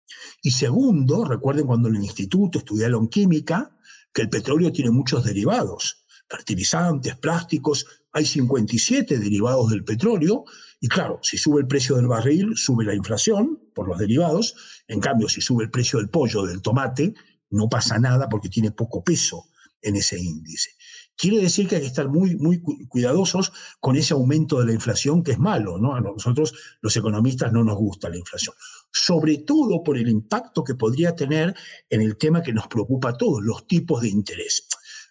Y 0.41 0.51
segundo, 0.51 1.23
recuerden 1.23 1.67
cuando 1.67 1.89
en 1.89 1.97
el 1.97 2.03
instituto 2.03 2.59
estudiaron 2.59 3.07
química, 3.09 3.77
que 4.11 4.23
el 4.23 4.29
petróleo 4.29 4.71
tiene 4.71 4.89
muchos 4.89 5.23
derivados 5.23 6.04
fertilizantes, 6.29 7.15
plásticos, 7.17 7.85
hay 8.11 8.25
57 8.25 9.19
derivados 9.19 9.69
del 9.69 9.83
petróleo, 9.83 10.45
y 10.79 10.87
claro, 10.87 11.19
si 11.21 11.37
sube 11.37 11.61
el 11.61 11.67
precio 11.67 11.95
del 11.95 12.07
barril, 12.07 12.55
sube 12.55 12.85
la 12.85 12.95
inflación 12.95 13.59
por 13.73 13.87
los 13.87 13.97
derivados, 13.97 14.55
en 14.87 14.99
cambio, 14.99 15.27
si 15.29 15.41
sube 15.41 15.65
el 15.65 15.71
precio 15.71 15.99
del 15.99 16.09
pollo, 16.09 16.45
del 16.45 16.61
tomate, 16.61 17.13
no 17.49 17.69
pasa 17.69 17.99
nada 17.99 18.27
porque 18.29 18.49
tiene 18.49 18.71
poco 18.71 19.03
peso 19.03 19.49
en 19.81 19.95
ese 19.95 20.19
índice. 20.19 20.71
Quiere 21.17 21.41
decir 21.41 21.67
que 21.67 21.75
hay 21.75 21.81
que 21.81 21.87
estar 21.87 22.09
muy, 22.09 22.35
muy 22.35 22.61
cuidadosos 22.89 23.53
con 23.79 23.95
ese 23.95 24.13
aumento 24.13 24.59
de 24.59 24.65
la 24.65 24.73
inflación 24.73 25.23
que 25.23 25.31
es 25.31 25.39
malo, 25.39 25.77
¿no? 25.77 25.95
A 25.95 26.01
nosotros, 26.01 26.53
los 26.81 26.95
economistas, 26.97 27.53
no 27.53 27.63
nos 27.63 27.77
gusta 27.77 28.09
la 28.09 28.17
inflación. 28.17 28.55
Sobre 28.91 29.37
todo 29.37 29.81
por 29.81 29.97
el 29.97 30.09
impacto 30.09 30.63
que 30.63 30.75
podría 30.75 31.15
tener 31.15 31.55
en 31.89 32.01
el 32.01 32.17
tema 32.17 32.41
que 32.41 32.51
nos 32.51 32.67
preocupa 32.67 33.09
a 33.09 33.17
todos, 33.17 33.41
los 33.43 33.65
tipos 33.65 34.01
de 34.01 34.09
interés. 34.09 34.67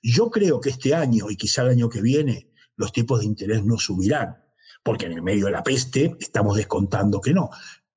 Yo 0.06 0.30
creo 0.30 0.60
que 0.60 0.68
este 0.68 0.94
año 0.94 1.30
y 1.30 1.36
quizá 1.36 1.62
el 1.62 1.70
año 1.70 1.88
que 1.88 2.02
viene 2.02 2.50
los 2.76 2.92
tipos 2.92 3.20
de 3.20 3.24
interés 3.24 3.64
no 3.64 3.78
subirán, 3.78 4.36
porque 4.82 5.06
en 5.06 5.12
el 5.12 5.22
medio 5.22 5.46
de 5.46 5.52
la 5.52 5.62
peste 5.62 6.14
estamos 6.20 6.58
descontando 6.58 7.22
que 7.22 7.32
no. 7.32 7.48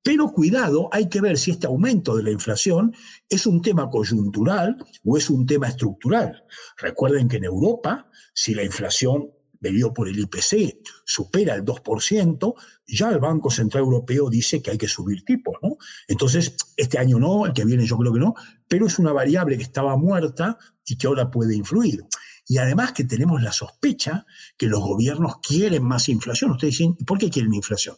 Pero 0.02 0.32
cuidado, 0.32 0.88
hay 0.90 1.10
que 1.10 1.20
ver 1.20 1.36
si 1.36 1.50
este 1.50 1.66
aumento 1.66 2.16
de 2.16 2.22
la 2.22 2.30
inflación 2.30 2.94
es 3.28 3.46
un 3.46 3.60
tema 3.60 3.90
coyuntural 3.90 4.82
o 5.04 5.18
es 5.18 5.28
un 5.28 5.44
tema 5.44 5.68
estructural. 5.68 6.44
Recuerden 6.78 7.28
que 7.28 7.36
en 7.36 7.44
Europa, 7.44 8.08
si 8.32 8.54
la 8.54 8.64
inflación 8.64 9.30
medido 9.60 9.92
por 9.92 10.08
el 10.08 10.18
IPC, 10.18 10.78
supera 11.04 11.54
el 11.54 11.64
2%, 11.64 12.54
ya 12.86 13.10
el 13.10 13.18
Banco 13.18 13.50
Central 13.50 13.84
Europeo 13.84 14.30
dice 14.30 14.62
que 14.62 14.70
hay 14.70 14.78
que 14.78 14.88
subir 14.88 15.24
tipos, 15.24 15.56
¿no? 15.62 15.76
Entonces, 16.06 16.56
este 16.76 16.98
año 16.98 17.18
no, 17.18 17.46
el 17.46 17.52
que 17.52 17.64
viene 17.64 17.86
yo 17.86 17.96
creo 17.96 18.12
que 18.12 18.20
no, 18.20 18.34
pero 18.66 18.86
es 18.86 18.98
una 18.98 19.12
variable 19.12 19.56
que 19.56 19.62
estaba 19.62 19.96
muerta 19.96 20.58
y 20.84 20.96
que 20.96 21.06
ahora 21.06 21.30
puede 21.30 21.56
influir. 21.56 22.04
Y 22.46 22.58
además 22.58 22.92
que 22.92 23.04
tenemos 23.04 23.42
la 23.42 23.52
sospecha 23.52 24.24
que 24.56 24.66
los 24.66 24.80
gobiernos 24.80 25.38
quieren 25.38 25.84
más 25.84 26.08
inflación. 26.08 26.52
Ustedes 26.52 26.78
dicen, 26.78 26.96
¿por 26.96 27.18
qué 27.18 27.28
quieren 27.28 27.52
inflación? 27.52 27.96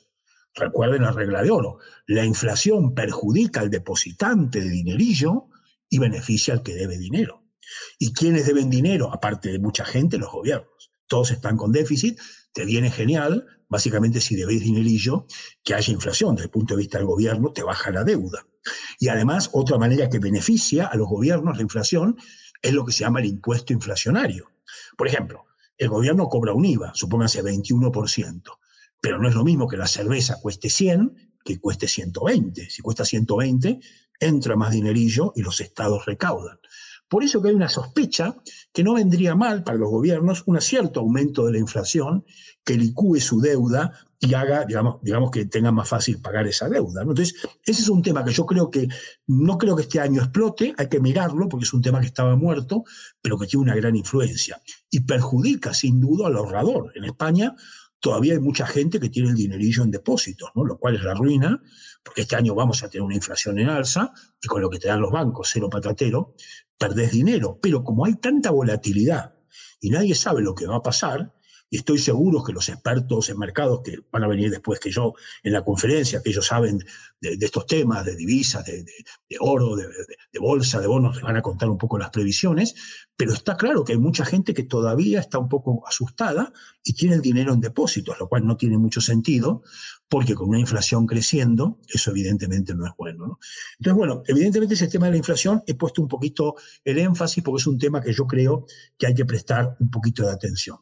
Recuerden 0.55 1.03
la 1.03 1.13
regla 1.13 1.43
de 1.43 1.51
oro. 1.51 1.79
La 2.07 2.25
inflación 2.25 2.93
perjudica 2.93 3.61
al 3.61 3.71
depositante 3.71 4.61
de 4.61 4.71
dinerillo 4.71 5.47
y 5.89 5.99
beneficia 5.99 6.55
al 6.55 6.65
que 6.65 6.75
debe 6.75 6.99
dinero. 6.99 7.45
¿Y 7.99 8.13
quiénes 8.13 8.47
deben 8.47 8.71
dinero? 8.71 9.13
Aparte 9.13 9.53
de 9.53 9.61
mucha 9.61 9.85
gente, 9.85 10.19
los 10.19 10.33
gobiernos. 10.33 10.90
Todos 11.11 11.33
están 11.33 11.57
con 11.57 11.73
déficit, 11.73 12.21
te 12.53 12.65
viene 12.65 12.89
genial, 12.89 13.45
básicamente 13.69 14.21
si 14.21 14.37
debes 14.37 14.61
dinerillo, 14.61 15.27
que 15.65 15.75
haya 15.75 15.93
inflación. 15.93 16.37
Desde 16.37 16.45
el 16.45 16.51
punto 16.51 16.75
de 16.75 16.79
vista 16.79 16.99
del 16.99 17.09
gobierno, 17.09 17.53
te 17.53 17.65
baja 17.65 17.91
la 17.91 18.05
deuda. 18.05 18.47
Y 19.01 19.09
además, 19.09 19.51
otra 19.53 19.77
manera 19.77 20.09
que 20.09 20.21
beneficia 20.21 20.87
a 20.87 20.97
los 20.97 21.09
gobiernos 21.09 21.57
la 21.57 21.63
inflación 21.63 22.17
es 22.63 22.73
lo 22.73 22.85
que 22.85 22.93
se 22.93 23.01
llama 23.01 23.19
el 23.19 23.27
impuesto 23.27 23.73
inflacionario. 23.73 24.53
Por 24.97 25.09
ejemplo, 25.09 25.47
el 25.77 25.89
gobierno 25.89 26.29
cobra 26.29 26.53
un 26.53 26.65
IVA, 26.65 26.93
supóngase 26.95 27.43
21%, 27.43 28.43
pero 29.01 29.19
no 29.19 29.29
es 29.29 29.35
lo 29.35 29.43
mismo 29.43 29.67
que 29.67 29.77
la 29.77 29.89
cerveza 29.89 30.37
cueste 30.41 30.71
100 30.71 31.41
que 31.45 31.59
cueste 31.59 31.89
120. 31.89 32.71
Si 32.71 32.83
cuesta 32.83 33.05
120, 33.05 33.81
entra 34.21 34.55
más 34.55 34.71
dinerillo 34.71 35.33
y 35.35 35.43
los 35.43 35.61
estados 35.61 36.07
recaudan. 36.07 36.61
Por 37.11 37.25
eso 37.25 37.43
que 37.43 37.49
hay 37.49 37.55
una 37.57 37.69
sospecha 37.69 38.37
que 38.73 38.85
no 38.85 38.95
vendría 38.95 39.35
mal 39.35 39.65
para 39.65 39.77
los 39.77 39.91
gobiernos 39.91 40.45
un 40.47 40.61
cierto 40.61 41.01
aumento 41.01 41.45
de 41.45 41.53
la 41.53 41.59
inflación 41.59 42.25
que 42.65 42.77
licúe 42.77 43.17
su 43.17 43.41
deuda 43.41 43.93
y 44.21 44.33
haga, 44.35 44.65
digamos, 44.65 45.03
digamos 45.03 45.33
que 45.33 45.47
tenga 45.47 45.73
más 45.73 45.89
fácil 45.89 46.21
pagar 46.21 46.47
esa 46.47 46.69
deuda. 46.69 47.03
Entonces, 47.03 47.35
ese 47.65 47.83
es 47.83 47.89
un 47.89 48.01
tema 48.01 48.25
que 48.25 48.33
yo 48.33 48.47
creo 48.47 48.71
que 48.71 48.87
no 49.27 49.59
creo 49.59 49.75
que 49.75 49.83
este 49.83 49.99
año 49.99 50.23
explote, 50.23 50.73
hay 50.79 50.89
que 50.89 51.01
mirarlo 51.01 51.49
porque 51.49 51.65
es 51.65 51.73
un 51.73 51.83
tema 51.83 51.99
que 51.99 52.07
estaba 52.07 52.37
muerto, 52.37 52.85
pero 53.21 53.37
que 53.37 53.49
tiene 53.49 53.65
una 53.65 53.75
gran 53.75 53.97
influencia 53.97 54.63
y 54.89 55.01
perjudica 55.01 55.75
sin 55.75 56.01
duda 56.01 56.29
al 56.29 56.37
ahorrador. 56.37 56.93
En 56.95 57.07
España 57.07 57.57
todavía 57.99 58.35
hay 58.35 58.41
mucha 58.41 58.69
gente 58.69 59.01
que 59.01 59.09
tiene 59.09 59.31
el 59.31 59.35
dinerillo 59.35 59.83
en 59.83 59.91
depósitos, 59.91 60.51
lo 60.55 60.79
cual 60.79 60.95
es 60.95 61.03
la 61.03 61.15
ruina, 61.15 61.61
porque 62.05 62.21
este 62.21 62.37
año 62.37 62.55
vamos 62.55 62.85
a 62.85 62.89
tener 62.89 63.03
una 63.03 63.17
inflación 63.17 63.59
en 63.59 63.69
alza 63.69 64.13
y 64.41 64.47
con 64.47 64.63
lo 64.63 64.71
que 64.71 64.79
te 64.79 64.87
dan 64.87 65.01
los 65.01 65.11
bancos, 65.11 65.51
cero 65.53 65.69
patatero, 65.69 66.35
perdés 66.81 67.13
dinero. 67.13 67.59
Pero 67.63 67.85
como 67.85 68.07
hay 68.07 68.15
tanta 68.17 68.51
volatilidad 68.51 69.35
y 69.81 69.91
nadie 69.91 70.15
sabe 70.15 70.41
lo 70.41 70.55
que 70.55 70.67
va 70.67 70.77
a 70.77 70.83
pasar, 70.83 71.33
y 71.73 71.77
estoy 71.77 71.99
seguro 71.99 72.43
que 72.43 72.53
los 72.53 72.69
expertos 72.69 73.29
en 73.29 73.39
mercados 73.39 73.83
que 73.85 73.99
van 74.11 74.25
a 74.25 74.27
venir 74.27 74.51
después 74.51 74.81
que 74.81 74.91
yo 74.91 75.15
en 75.45 75.53
la 75.53 75.63
conferencia, 75.63 76.21
que 76.21 76.31
ellos 76.31 76.47
saben 76.47 76.85
de, 77.21 77.37
estos 77.41 77.67
temas, 77.67 78.05
de 78.05 78.17
divisas, 78.17 78.65
de, 78.65 78.85
oro, 79.39 79.77
de, 79.77 79.87
bolsa, 80.41 80.81
de 80.81 80.87
bonos, 80.87 81.21
van 81.23 81.37
a 81.37 81.43
contar 81.43 81.69
un 81.69 81.79
poco 81.79 81.99
las 81.99 82.11
previsiones, 82.11 82.75
pero 83.17 83.33
está 83.33 83.57
claro 83.57 83.85
que 83.85 83.93
hay 83.93 83.99
mucha 83.99 84.25
gente 84.25 84.55
que 84.55 84.65
todavía 84.65 85.21
está 85.21 85.39
un 85.39 85.49
poco 85.49 85.87
asustada 85.87 86.53
y 86.83 86.95
tiene 86.95 87.15
el 87.15 87.23
dinero 87.23 87.53
en 87.53 87.61
depósitos, 87.61 88.19
lo 88.19 88.29
cual 88.29 88.47
no 88.47 88.57
tiene 88.57 88.79
mucho 88.79 89.01
sentido, 89.01 89.63
porque 90.09 90.35
con 90.35 90.49
una 90.49 90.59
inflación 90.59 91.07
creciendo, 91.07 91.79
eso 91.89 92.11
evidentemente 92.11 92.75
no 92.75 92.87
es 92.87 92.93
bueno. 92.97 93.39
Entonces, 93.79 93.97
bueno, 93.97 94.23
evidentemente 94.27 94.75
ese 94.75 94.89
tema 94.89 95.07
de 95.07 95.13
la 95.13 95.19
inflación 95.19 95.63
he 95.67 95.75
puesto 95.75 96.03
un 96.03 96.09
poquito 96.09 96.57
el 96.85 96.99
énfasis 96.99 97.45
porque 97.45 97.61
es 97.61 97.67
un 97.67 97.79
tema 97.79 98.01
que 98.01 98.13
yo 98.13 98.27
creo 98.27 98.67
que 98.99 99.07
hay 99.07 99.15
que 99.15 99.25
prestar 99.25 99.77
un 99.79 99.91
poquito 99.91 100.25
de 100.25 100.33
atención. 100.33 100.79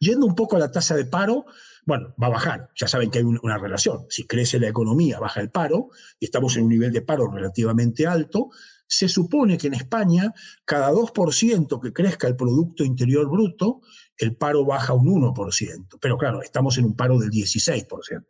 Yendo 0.00 0.26
un 0.26 0.34
poco 0.34 0.56
a 0.56 0.58
la 0.58 0.70
tasa 0.70 0.94
de 0.94 1.04
paro, 1.04 1.46
bueno, 1.88 2.14
va 2.22 2.26
a 2.26 2.30
bajar. 2.30 2.70
Ya 2.76 2.86
saben 2.86 3.10
que 3.10 3.20
hay 3.20 3.24
una 3.24 3.56
relación. 3.56 4.04
Si 4.10 4.26
crece 4.26 4.60
la 4.60 4.68
economía, 4.68 5.18
baja 5.18 5.40
el 5.40 5.48
paro, 5.48 5.88
y 6.20 6.26
estamos 6.26 6.54
en 6.58 6.64
un 6.64 6.68
nivel 6.68 6.92
de 6.92 7.00
paro 7.00 7.30
relativamente 7.30 8.06
alto. 8.06 8.50
Se 8.86 9.08
supone 9.08 9.56
que 9.56 9.68
en 9.68 9.74
España, 9.74 10.34
cada 10.66 10.92
2% 10.92 11.80
que 11.80 11.92
crezca 11.94 12.28
el 12.28 12.36
Producto 12.36 12.84
Interior 12.84 13.26
Bruto, 13.30 13.80
el 14.18 14.36
paro 14.36 14.66
baja 14.66 14.92
un 14.92 15.06
1%. 15.06 15.98
Pero 15.98 16.18
claro, 16.18 16.42
estamos 16.42 16.76
en 16.76 16.84
un 16.84 16.94
paro 16.94 17.18
del 17.18 17.30
16%, 17.30 18.26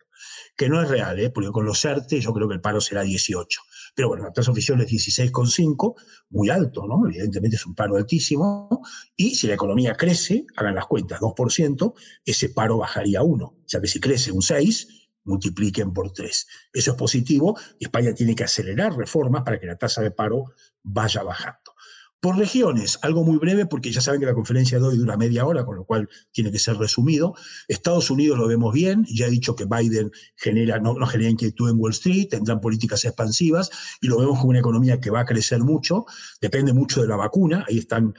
que 0.56 0.68
no 0.68 0.80
es 0.80 0.88
real, 0.88 1.18
¿eh? 1.18 1.30
porque 1.30 1.50
con 1.50 1.66
los 1.66 1.84
ERTE 1.84 2.20
yo 2.20 2.32
creo 2.32 2.46
que 2.46 2.54
el 2.54 2.60
paro 2.60 2.80
será 2.80 3.04
18%. 3.04 3.44
Pero 3.98 4.10
bueno, 4.10 4.22
la 4.22 4.32
tasa 4.32 4.52
oficial 4.52 4.80
es 4.80 4.88
16,5, 4.92 5.96
muy 6.30 6.50
alto, 6.50 6.86
¿no? 6.86 7.04
Evidentemente 7.08 7.56
es 7.56 7.66
un 7.66 7.74
paro 7.74 7.96
altísimo. 7.96 8.80
Y 9.16 9.34
si 9.34 9.48
la 9.48 9.54
economía 9.54 9.96
crece, 9.96 10.46
hagan 10.54 10.76
las 10.76 10.86
cuentas, 10.86 11.18
2%, 11.18 11.94
ese 12.24 12.50
paro 12.50 12.78
bajaría 12.78 13.18
a 13.18 13.22
1. 13.24 13.44
O 13.44 13.56
sea 13.66 13.80
que 13.80 13.88
si 13.88 13.98
crece 13.98 14.30
un 14.30 14.40
6, 14.40 15.08
multipliquen 15.24 15.92
por 15.92 16.12
3. 16.12 16.46
Eso 16.74 16.92
es 16.92 16.96
positivo 16.96 17.58
España 17.80 18.14
tiene 18.14 18.36
que 18.36 18.44
acelerar 18.44 18.96
reformas 18.96 19.42
para 19.42 19.58
que 19.58 19.66
la 19.66 19.74
tasa 19.74 20.00
de 20.00 20.12
paro 20.12 20.44
vaya 20.84 21.24
bajando. 21.24 21.72
Por 22.20 22.36
regiones, 22.36 22.98
algo 23.02 23.22
muy 23.22 23.38
breve, 23.38 23.66
porque 23.66 23.92
ya 23.92 24.00
saben 24.00 24.18
que 24.18 24.26
la 24.26 24.34
conferencia 24.34 24.80
de 24.80 24.84
hoy 24.84 24.96
dura 24.96 25.16
media 25.16 25.46
hora, 25.46 25.64
con 25.64 25.76
lo 25.76 25.84
cual 25.84 26.08
tiene 26.32 26.50
que 26.50 26.58
ser 26.58 26.76
resumido. 26.76 27.34
Estados 27.68 28.10
Unidos 28.10 28.36
lo 28.38 28.48
vemos 28.48 28.74
bien, 28.74 29.06
ya 29.08 29.26
he 29.26 29.30
dicho 29.30 29.54
que 29.54 29.66
Biden 29.66 30.10
genera, 30.34 30.80
no, 30.80 30.94
genera 31.06 31.30
inquietud 31.30 31.70
en 31.70 31.78
Wall 31.78 31.92
Street, 31.92 32.28
tendrán 32.30 32.60
políticas 32.60 33.04
expansivas 33.04 33.70
y 34.00 34.08
lo 34.08 34.18
vemos 34.18 34.38
como 34.38 34.50
una 34.50 34.58
economía 34.58 34.98
que 34.98 35.10
va 35.10 35.20
a 35.20 35.24
crecer 35.24 35.60
mucho, 35.60 36.06
depende 36.40 36.72
mucho 36.72 37.02
de 37.02 37.06
la 37.06 37.14
vacuna, 37.14 37.64
ahí 37.68 37.78
están 37.78 38.14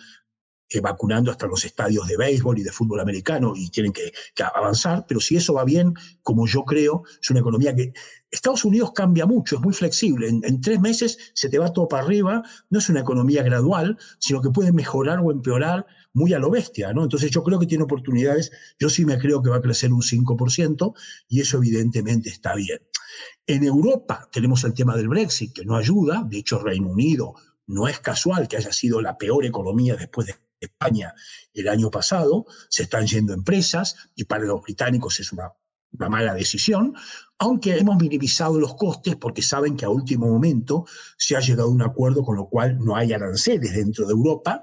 eh, 0.71 0.81
vacunando 0.81 1.31
hasta 1.31 1.47
los 1.47 1.65
estadios 1.65 2.07
de 2.07 2.15
béisbol 2.15 2.59
y 2.59 2.63
de 2.63 2.71
fútbol 2.71 2.99
americano 2.99 3.53
y 3.55 3.71
tienen 3.71 3.91
que, 3.91 4.13
avanzar, 4.53 5.03
pero 5.07 5.19
si 5.19 5.35
eso 5.35 5.55
va 5.55 5.65
bien, 5.65 5.95
como 6.21 6.45
yo 6.45 6.63
creo, 6.63 7.03
es 7.19 7.29
una 7.31 7.39
economía 7.39 7.75
que 7.75 7.91
Estados 8.31 8.63
Unidos 8.63 8.91
cambia 8.93 9.25
mucho, 9.25 9.55
es 9.55 9.61
muy 9.61 9.73
flexible, 9.73 10.27
en, 10.27 10.61
tres 10.61 10.79
meses 10.79 11.17
se 11.33 11.49
te 11.49 11.57
va 11.57 11.73
todo 11.73 11.87
para 11.87 12.03
arriba, 12.03 12.43
no 12.69 12.79
es 12.79 12.87
una 12.89 12.99
economía 12.99 13.41
gradual, 13.41 13.97
sino 14.19 14.41
que 14.41 14.51
puede 14.51 14.71
mejorar 14.71 15.19
o 15.19 15.31
empeorar 15.31 15.85
muy 16.13 16.33
a 16.33 16.39
lo 16.39 16.51
bestia, 16.51 16.93
¿no? 16.93 17.03
Entonces 17.03 17.31
yo 17.31 17.43
creo 17.43 17.59
que 17.59 17.65
tiene 17.65 17.83
oportunidades, 17.83 18.51
yo 18.79 18.89
sí 18.89 19.03
me 19.03 19.17
creo 19.17 19.41
que 19.41 19.49
va 19.49 19.57
a 19.57 19.61
crecer 19.61 19.91
un 19.91 20.01
5% 20.01 20.93
y 21.27 21.41
eso 21.41 21.57
evidentemente 21.57 22.29
está 22.29 22.53
bien. 22.55 22.79
En 23.47 23.63
Europa 23.63 24.29
tenemos 24.31 24.63
el 24.63 24.73
tema 24.73 24.95
del 24.95 25.07
Brexit, 25.07 25.53
que 25.53 25.65
no 25.65 25.75
ayuda, 25.75 26.23
de 26.27 26.37
hecho 26.37 26.59
Reino 26.59 26.89
Unido 26.89 27.33
no 27.65 27.87
es 27.87 27.99
casual 27.99 28.47
que 28.47 28.57
haya 28.57 28.73
sido 28.73 29.01
la 29.01 29.17
peor 29.17 29.45
economía 29.45 29.95
después 29.95 30.27
de 30.27 30.35
España 30.59 31.13
el 31.53 31.67
año 31.67 31.89
pasado, 31.89 32.45
se 32.69 32.83
están 32.83 33.07
yendo 33.07 33.33
empresas 33.33 33.95
y 34.15 34.25
para 34.25 34.43
los 34.43 34.61
británicos 34.61 35.19
es 35.19 35.31
una, 35.31 35.53
mala 35.97 36.33
decisión, 36.33 36.93
aunque 37.37 37.77
hemos 37.77 37.97
minimizado 37.97 38.59
los 38.59 38.75
costes 38.75 39.15
porque 39.15 39.41
saben 39.41 39.75
que 39.75 39.85
a 39.85 39.89
último 39.89 40.27
momento 40.27 40.85
se 41.17 41.35
ha 41.35 41.39
llegado 41.39 41.69
a 41.69 41.71
un 41.71 41.81
acuerdo 41.81 42.23
con 42.23 42.35
lo 42.35 42.47
cual 42.47 42.77
no 42.79 42.95
hay 42.95 43.13
aranceles 43.13 43.73
dentro 43.73 44.05
de 44.05 44.11
Europa 44.11 44.61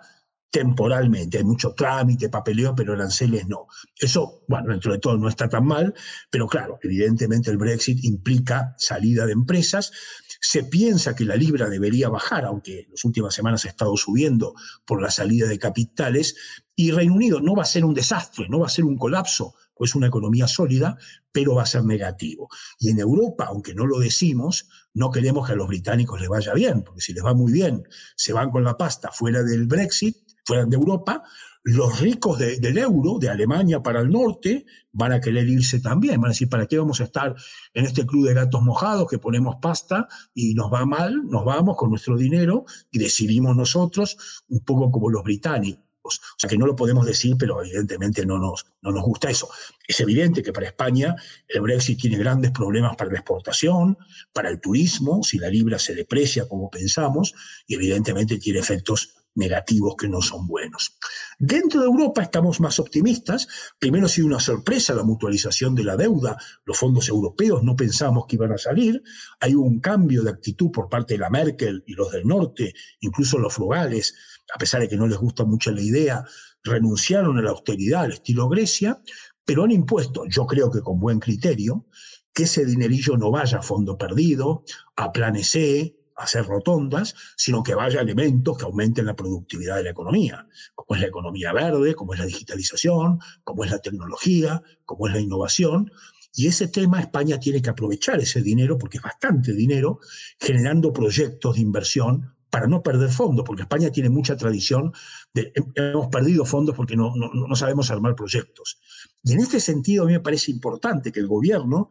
temporalmente. 0.50 1.38
Hay 1.38 1.44
mucho 1.44 1.74
trámite, 1.74 2.28
papeleo, 2.28 2.74
pero 2.74 2.94
aranceles 2.94 3.46
no. 3.46 3.66
Eso, 3.98 4.44
bueno, 4.48 4.70
dentro 4.70 4.92
de 4.92 4.98
todo 4.98 5.18
no 5.18 5.28
está 5.28 5.48
tan 5.48 5.66
mal, 5.66 5.92
pero 6.30 6.46
claro, 6.46 6.78
evidentemente 6.82 7.50
el 7.50 7.58
Brexit 7.58 8.02
implica 8.04 8.74
salida 8.78 9.26
de 9.26 9.32
empresas. 9.32 9.92
Se 10.40 10.64
piensa 10.64 11.14
que 11.14 11.24
la 11.24 11.36
libra 11.36 11.68
debería 11.68 12.08
bajar, 12.08 12.44
aunque 12.44 12.80
en 12.80 12.90
las 12.90 13.04
últimas 13.04 13.34
semanas 13.34 13.64
ha 13.64 13.68
estado 13.68 13.96
subiendo 13.96 14.54
por 14.86 15.02
la 15.02 15.10
salida 15.10 15.46
de 15.46 15.58
capitales, 15.58 16.36
y 16.74 16.90
Reino 16.90 17.14
Unido 17.14 17.40
no 17.40 17.54
va 17.54 17.62
a 17.62 17.66
ser 17.66 17.84
un 17.84 17.94
desastre, 17.94 18.48
no 18.48 18.60
va 18.60 18.66
a 18.66 18.70
ser 18.70 18.84
un 18.84 18.96
colapso, 18.96 19.54
pues 19.76 19.94
una 19.94 20.08
economía 20.08 20.48
sólida, 20.48 20.96
pero 21.30 21.54
va 21.54 21.62
a 21.62 21.66
ser 21.66 21.84
negativo. 21.84 22.48
Y 22.78 22.90
en 22.90 22.98
Europa, 22.98 23.46
aunque 23.48 23.74
no 23.74 23.86
lo 23.86 23.98
decimos, 23.98 24.68
no 24.94 25.10
queremos 25.10 25.46
que 25.46 25.52
a 25.52 25.56
los 25.56 25.68
británicos 25.68 26.18
les 26.18 26.28
vaya 26.28 26.54
bien, 26.54 26.82
porque 26.82 27.02
si 27.02 27.12
les 27.12 27.24
va 27.24 27.34
muy 27.34 27.52
bien, 27.52 27.84
se 28.16 28.32
van 28.32 28.50
con 28.50 28.64
la 28.64 28.76
pasta 28.76 29.12
fuera 29.12 29.42
del 29.42 29.66
Brexit, 29.66 30.16
fuera 30.44 30.64
de 30.64 30.76
Europa, 30.76 31.22
los 31.66 31.98
ricos 31.98 32.38
del 32.38 32.78
euro, 32.78 33.18
de 33.18 33.28
Alemania 33.28 33.82
para 33.82 34.00
el 34.00 34.08
norte, 34.08 34.66
van 34.92 35.10
a 35.10 35.20
querer 35.20 35.48
irse 35.48 35.80
también. 35.80 36.20
Van 36.20 36.26
a 36.26 36.32
decir, 36.32 36.48
¿para 36.48 36.66
qué 36.66 36.78
vamos 36.78 37.00
a 37.00 37.04
estar 37.04 37.34
en 37.74 37.84
este 37.84 38.06
club 38.06 38.28
de 38.28 38.34
gatos 38.34 38.62
mojados 38.62 39.08
que 39.08 39.18
ponemos 39.18 39.56
pasta 39.60 40.06
y 40.32 40.54
nos 40.54 40.72
va 40.72 40.86
mal? 40.86 41.26
Nos 41.26 41.44
vamos 41.44 41.76
con 41.76 41.90
nuestro 41.90 42.16
dinero 42.16 42.66
y 42.92 43.00
decidimos 43.00 43.56
nosotros, 43.56 44.44
un 44.48 44.60
poco 44.60 44.92
como 44.92 45.10
los 45.10 45.24
británicos. 45.24 45.85
O 46.14 46.38
sea 46.38 46.48
que 46.48 46.56
no 46.56 46.66
lo 46.66 46.76
podemos 46.76 47.04
decir, 47.04 47.36
pero 47.38 47.62
evidentemente 47.62 48.24
no 48.24 48.38
nos, 48.38 48.66
no 48.82 48.92
nos 48.92 49.04
gusta 49.04 49.30
eso. 49.30 49.48
Es 49.86 50.00
evidente 50.00 50.42
que 50.42 50.52
para 50.52 50.66
España 50.66 51.16
el 51.48 51.60
Brexit 51.60 52.00
tiene 52.00 52.18
grandes 52.18 52.52
problemas 52.52 52.96
para 52.96 53.10
la 53.10 53.18
exportación, 53.18 53.98
para 54.32 54.48
el 54.48 54.60
turismo, 54.60 55.22
si 55.22 55.38
la 55.38 55.48
libra 55.48 55.78
se 55.78 55.94
deprecia 55.94 56.48
como 56.48 56.70
pensamos, 56.70 57.34
y 57.66 57.74
evidentemente 57.74 58.38
tiene 58.38 58.60
efectos 58.60 59.16
negativos 59.36 59.94
que 59.96 60.08
no 60.08 60.20
son 60.20 60.46
buenos. 60.46 60.98
Dentro 61.38 61.80
de 61.80 61.86
Europa 61.86 62.22
estamos 62.22 62.58
más 62.60 62.80
optimistas. 62.80 63.46
Primero 63.78 64.06
ha 64.06 64.08
sido 64.08 64.26
una 64.26 64.40
sorpresa 64.40 64.94
la 64.94 65.04
mutualización 65.04 65.74
de 65.74 65.84
la 65.84 65.96
deuda. 65.96 66.36
Los 66.64 66.78
fondos 66.78 67.08
europeos 67.08 67.62
no 67.62 67.76
pensamos 67.76 68.26
que 68.26 68.36
iban 68.36 68.52
a 68.52 68.58
salir. 68.58 69.02
Hay 69.40 69.54
un 69.54 69.80
cambio 69.80 70.22
de 70.22 70.30
actitud 70.30 70.70
por 70.70 70.88
parte 70.88 71.14
de 71.14 71.20
la 71.20 71.30
Merkel 71.30 71.84
y 71.86 71.92
los 71.92 72.10
del 72.10 72.26
norte, 72.26 72.74
incluso 73.00 73.38
los 73.38 73.54
frugales, 73.54 74.14
a 74.54 74.58
pesar 74.58 74.80
de 74.80 74.88
que 74.88 74.96
no 74.96 75.06
les 75.06 75.18
gusta 75.18 75.44
mucho 75.44 75.70
la 75.70 75.82
idea, 75.82 76.24
renunciaron 76.62 77.38
a 77.38 77.42
la 77.42 77.50
austeridad 77.50 78.02
al 78.02 78.12
estilo 78.12 78.48
Grecia, 78.48 79.00
pero 79.44 79.64
han 79.64 79.72
impuesto, 79.72 80.24
yo 80.28 80.46
creo 80.46 80.70
que 80.70 80.80
con 80.80 80.98
buen 80.98 81.20
criterio, 81.20 81.86
que 82.32 82.42
ese 82.42 82.66
dinerillo 82.66 83.16
no 83.16 83.30
vaya 83.30 83.58
a 83.58 83.62
fondo 83.62 83.96
perdido, 83.96 84.64
a 84.96 85.10
planes 85.12 85.48
C, 85.48 85.96
a 86.16 86.24
hacer 86.24 86.44
rotondas, 86.44 87.14
sino 87.36 87.62
que 87.62 87.74
vaya 87.74 88.00
a 88.00 88.02
elementos 88.02 88.58
que 88.58 88.64
aumenten 88.64 89.06
la 89.06 89.16
productividad 89.16 89.76
de 89.76 89.84
la 89.84 89.90
economía, 89.90 90.46
como 90.74 90.96
es 90.96 91.00
la 91.00 91.08
economía 91.08 91.52
verde, 91.52 91.94
como 91.94 92.14
es 92.14 92.20
la 92.20 92.26
digitalización, 92.26 93.20
como 93.44 93.64
es 93.64 93.70
la 93.70 93.78
tecnología, 93.78 94.62
como 94.84 95.06
es 95.06 95.14
la 95.14 95.20
innovación. 95.20 95.90
Y 96.34 96.48
ese 96.48 96.68
tema 96.68 97.00
España 97.00 97.40
tiene 97.40 97.62
que 97.62 97.70
aprovechar 97.70 98.20
ese 98.20 98.42
dinero, 98.42 98.76
porque 98.76 98.98
es 98.98 99.02
bastante 99.02 99.52
dinero, 99.54 100.00
generando 100.38 100.92
proyectos 100.92 101.54
de 101.54 101.62
inversión 101.62 102.35
para 102.56 102.68
no 102.68 102.82
perder 102.82 103.10
fondos, 103.10 103.44
porque 103.44 103.64
España 103.64 103.90
tiene 103.90 104.08
mucha 104.08 104.34
tradición 104.34 104.90
de, 105.34 105.52
hemos 105.74 106.06
perdido 106.06 106.46
fondos 106.46 106.74
porque 106.74 106.96
no, 106.96 107.12
no, 107.14 107.54
sabemos 107.54 107.90
armar 107.90 108.14
proyectos. 108.14 108.80
Y 109.22 109.34
en 109.34 109.40
este 109.40 109.60
sentido 109.60 110.04
a 110.04 110.06
mí 110.06 110.14
me 110.14 110.20
parece 110.20 110.52
importante 110.52 111.12
que 111.12 111.20
el 111.20 111.26
gobierno 111.26 111.90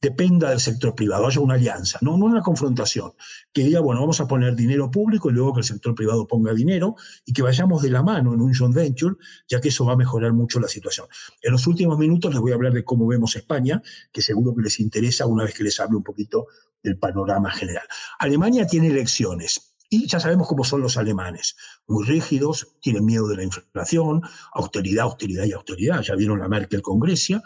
dependa 0.00 0.48
del 0.48 0.60
sector 0.60 0.94
privado, 0.94 1.26
haya 1.26 1.38
una 1.42 1.52
alianza, 1.52 1.98
no, 2.00 2.16
no 2.16 2.24
una 2.24 2.40
confrontación, 2.40 3.12
que 3.52 3.64
diga, 3.64 3.80
bueno, 3.80 4.00
vamos 4.00 4.18
a 4.22 4.26
poner 4.26 4.56
dinero 4.56 4.90
público 4.90 5.28
y 5.28 5.34
luego 5.34 5.52
que 5.52 5.60
el 5.60 5.66
sector 5.66 5.94
privado 5.94 6.26
ponga 6.26 6.54
dinero 6.54 6.96
y 7.26 7.34
que 7.34 7.42
vayamos 7.42 7.82
de 7.82 7.90
la 7.90 8.02
mano 8.02 8.32
en 8.32 8.40
un 8.40 8.54
joint 8.54 8.74
venture, 8.74 9.16
ya 9.46 9.60
que 9.60 9.68
eso 9.68 9.84
va 9.84 9.92
a 9.92 9.96
mejorar 9.96 10.32
mucho 10.32 10.58
la 10.60 10.68
situación. 10.68 11.08
En 11.42 11.52
los 11.52 11.66
últimos 11.66 11.98
minutos 11.98 12.32
les 12.32 12.40
voy 12.40 12.52
a 12.52 12.54
hablar 12.54 12.72
de 12.72 12.84
cómo 12.84 13.06
vemos 13.06 13.36
España, 13.36 13.82
que 14.10 14.22
seguro 14.22 14.54
que 14.54 14.62
les 14.62 14.80
interesa 14.80 15.26
una 15.26 15.44
vez 15.44 15.52
que 15.52 15.64
les 15.64 15.78
hable 15.78 15.98
un 15.98 16.04
poquito 16.04 16.46
del 16.82 16.98
panorama 16.98 17.50
general. 17.50 17.84
Alemania 18.18 18.66
tiene 18.66 18.86
elecciones. 18.86 19.75
Y 19.88 20.06
ya 20.06 20.18
sabemos 20.18 20.48
cómo 20.48 20.64
son 20.64 20.80
los 20.80 20.96
alemanes, 20.96 21.56
muy 21.86 22.04
rígidos, 22.06 22.76
tienen 22.80 23.04
miedo 23.04 23.28
de 23.28 23.36
la 23.36 23.44
inflación, 23.44 24.22
austeridad, 24.52 25.04
austeridad 25.04 25.44
y 25.44 25.52
austeridad. 25.52 26.02
Ya 26.02 26.14
vieron 26.14 26.40
la 26.40 26.48
Merkel 26.48 26.82
con 26.82 26.98
Grecia, 26.98 27.42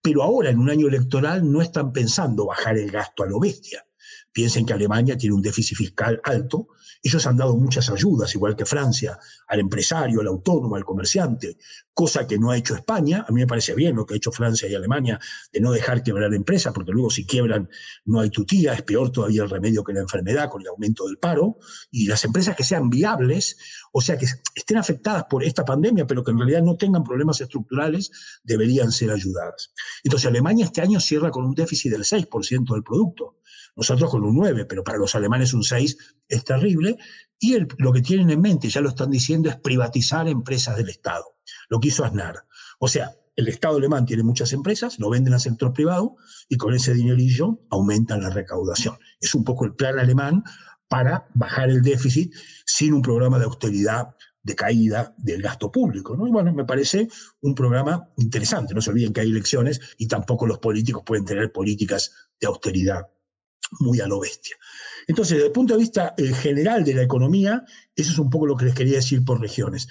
pero 0.00 0.22
ahora 0.22 0.50
en 0.50 0.58
un 0.58 0.70
año 0.70 0.88
electoral 0.88 1.50
no 1.50 1.62
están 1.62 1.92
pensando 1.92 2.46
bajar 2.46 2.78
el 2.78 2.90
gasto 2.90 3.22
a 3.22 3.26
lo 3.26 3.38
bestia. 3.38 3.84
Piensen 4.32 4.64
que 4.64 4.72
Alemania 4.72 5.16
tiene 5.16 5.34
un 5.34 5.42
déficit 5.42 5.76
fiscal 5.76 6.20
alto. 6.24 6.68
Ellos 7.02 7.26
han 7.26 7.36
dado 7.36 7.56
muchas 7.56 7.90
ayudas, 7.90 8.34
igual 8.34 8.56
que 8.56 8.64
Francia, 8.64 9.18
al 9.46 9.60
empresario, 9.60 10.20
al 10.20 10.28
autónomo, 10.28 10.76
al 10.76 10.84
comerciante, 10.84 11.58
cosa 11.94 12.26
que 12.26 12.38
no 12.38 12.50
ha 12.50 12.56
hecho 12.56 12.74
España. 12.74 13.24
A 13.28 13.32
mí 13.32 13.40
me 13.40 13.46
parece 13.46 13.74
bien 13.74 13.96
lo 13.96 14.06
que 14.06 14.14
ha 14.14 14.16
hecho 14.16 14.32
Francia 14.32 14.68
y 14.68 14.74
Alemania 14.74 15.18
de 15.52 15.60
no 15.60 15.72
dejar 15.72 16.02
quebrar 16.02 16.32
empresas, 16.34 16.72
porque 16.72 16.92
luego 16.92 17.10
si 17.10 17.26
quiebran 17.26 17.68
no 18.04 18.20
hay 18.20 18.30
tutía, 18.30 18.72
es 18.74 18.82
peor 18.82 19.10
todavía 19.10 19.42
el 19.42 19.50
remedio 19.50 19.84
que 19.84 19.92
la 19.92 20.00
enfermedad 20.00 20.48
con 20.48 20.62
el 20.62 20.68
aumento 20.68 21.06
del 21.06 21.18
paro. 21.18 21.58
Y 21.90 22.06
las 22.06 22.24
empresas 22.24 22.56
que 22.56 22.64
sean 22.64 22.90
viables, 22.90 23.56
o 23.92 24.00
sea, 24.00 24.16
que 24.16 24.26
estén 24.54 24.76
afectadas 24.76 25.24
por 25.28 25.44
esta 25.44 25.64
pandemia, 25.64 26.06
pero 26.06 26.24
que 26.24 26.30
en 26.30 26.38
realidad 26.38 26.62
no 26.62 26.76
tengan 26.76 27.04
problemas 27.04 27.40
estructurales, 27.40 28.10
deberían 28.42 28.92
ser 28.92 29.10
ayudadas. 29.10 29.72
Entonces 30.04 30.28
Alemania 30.28 30.64
este 30.64 30.80
año 30.80 31.00
cierra 31.00 31.30
con 31.30 31.44
un 31.44 31.54
déficit 31.54 31.92
del 31.92 32.04
6% 32.04 32.72
del 32.72 32.82
producto 32.82 33.36
nosotros 33.74 34.10
con 34.10 34.22
un 34.24 34.34
9, 34.36 34.66
pero 34.66 34.84
para 34.84 34.98
los 34.98 35.14
alemanes 35.14 35.54
un 35.54 35.62
6 35.62 35.96
es 36.28 36.44
terrible. 36.44 36.98
Y 37.44 37.58
lo 37.58 37.92
que 37.92 38.02
tienen 38.02 38.30
en 38.30 38.40
mente, 38.40 38.68
ya 38.68 38.80
lo 38.80 38.90
están 38.90 39.10
diciendo, 39.10 39.50
es 39.50 39.56
privatizar 39.56 40.28
empresas 40.28 40.76
del 40.76 40.88
Estado, 40.88 41.24
lo 41.68 41.80
que 41.80 41.88
hizo 41.88 42.04
Aznar. 42.04 42.46
O 42.78 42.86
sea, 42.86 43.16
el 43.34 43.48
Estado 43.48 43.78
alemán 43.78 44.06
tiene 44.06 44.22
muchas 44.22 44.52
empresas, 44.52 45.00
lo 45.00 45.10
venden 45.10 45.34
al 45.34 45.40
sector 45.40 45.72
privado 45.72 46.14
y 46.48 46.56
con 46.56 46.72
ese 46.72 46.94
dinerillo 46.94 47.58
aumentan 47.68 48.22
la 48.22 48.30
recaudación. 48.30 48.96
Es 49.20 49.34
un 49.34 49.42
poco 49.42 49.64
el 49.64 49.74
plan 49.74 49.98
alemán 49.98 50.44
para 50.86 51.26
bajar 51.34 51.68
el 51.68 51.82
déficit 51.82 52.32
sin 52.64 52.94
un 52.94 53.02
programa 53.02 53.40
de 53.40 53.46
austeridad 53.46 54.14
de 54.44 54.54
caída 54.54 55.12
del 55.18 55.42
gasto 55.42 55.72
público. 55.72 56.16
¿no? 56.16 56.28
Y 56.28 56.30
bueno, 56.30 56.52
me 56.52 56.64
parece 56.64 57.08
un 57.40 57.56
programa 57.56 58.08
interesante. 58.18 58.72
No 58.72 58.80
se 58.80 58.90
olviden 58.90 59.12
que 59.12 59.22
hay 59.22 59.30
elecciones 59.30 59.80
y 59.98 60.06
tampoco 60.06 60.46
los 60.46 60.60
políticos 60.60 61.02
pueden 61.04 61.24
tener 61.24 61.50
políticas 61.50 62.12
de 62.40 62.46
austeridad 62.46 63.08
muy 63.80 64.00
a 64.00 64.06
lo 64.06 64.20
bestia. 64.20 64.54
Entonces, 65.06 65.36
desde 65.36 65.46
el 65.46 65.52
punto 65.52 65.74
de 65.74 65.80
vista 65.80 66.14
eh, 66.16 66.32
general 66.32 66.84
de 66.84 66.94
la 66.94 67.02
economía, 67.02 67.64
eso 67.94 68.12
es 68.12 68.18
un 68.18 68.30
poco 68.30 68.46
lo 68.46 68.56
que 68.56 68.66
les 68.66 68.74
quería 68.74 68.96
decir 68.96 69.24
por 69.24 69.40
regiones. 69.40 69.88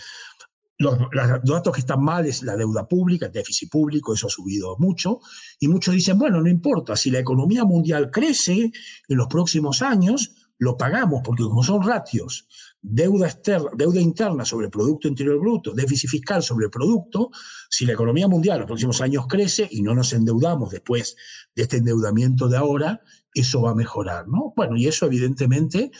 Los, 0.78 0.98
datos 1.44 1.74
que 1.74 1.82
están 1.82 2.04
mal 2.04 2.26
es 2.26 2.42
la 2.42 2.56
deuda 2.56 2.88
pública, 2.88 3.28
el 3.28 3.32
déficit 3.32 3.70
público, 3.70 4.14
eso 4.14 4.28
ha 4.28 4.32
subido 4.32 4.76
mucho, 4.80 5.20
y 5.60 5.68
muchos 5.68 5.94
dicen, 5.94 6.18
bueno, 6.18 6.42
no 6.42 6.50
importa, 6.50 6.96
si 6.96 7.12
la 7.12 7.20
economía 7.20 7.64
mundial 7.66 8.10
crece 8.10 8.72
en 9.08 9.18
los 9.18 9.28
próximos 9.28 9.84
años, 9.84 10.34
lo 10.58 10.78
pagamos, 10.78 11.22
porque 11.24 11.44
como 11.44 11.64
son 11.64 11.84
ratios, 11.84 12.48
deuda, 12.82 13.28
externa, 13.28 13.70
deuda 13.76 14.00
interna 14.00 14.44
sobre 14.44 14.66
el 14.66 14.72
Producto 14.72 15.08
Interior 15.08 15.40
Bruto, 15.40 15.74
déficit 15.74 16.10
fiscal 16.10 16.42
sobre 16.42 16.66
el 16.66 16.72
producto, 16.72 17.30
si 17.70 17.86
la 17.86 17.94
economía 17.94 18.28
mundial 18.28 18.56
en 18.56 18.62
los 18.62 18.68
próximos 18.68 19.02
años 19.02 19.26
crece 19.28 19.68
y 19.70 19.82
no 19.82 19.94
nos 19.94 20.14
endeudamos 20.14 20.72
después 20.72 21.16
de 21.56 21.64
este 21.64 21.78
endeudamiento 21.78 22.48
de 22.48 22.58
ahora, 22.58 23.02
eso 23.34 23.62
va 23.62 23.72
a 23.72 23.76
mejorar, 23.76 24.28
¿no? 24.28 24.54
Bueno, 24.56 24.76
y 24.76 24.88
eso 24.88 25.06
evidentemente 25.06 25.92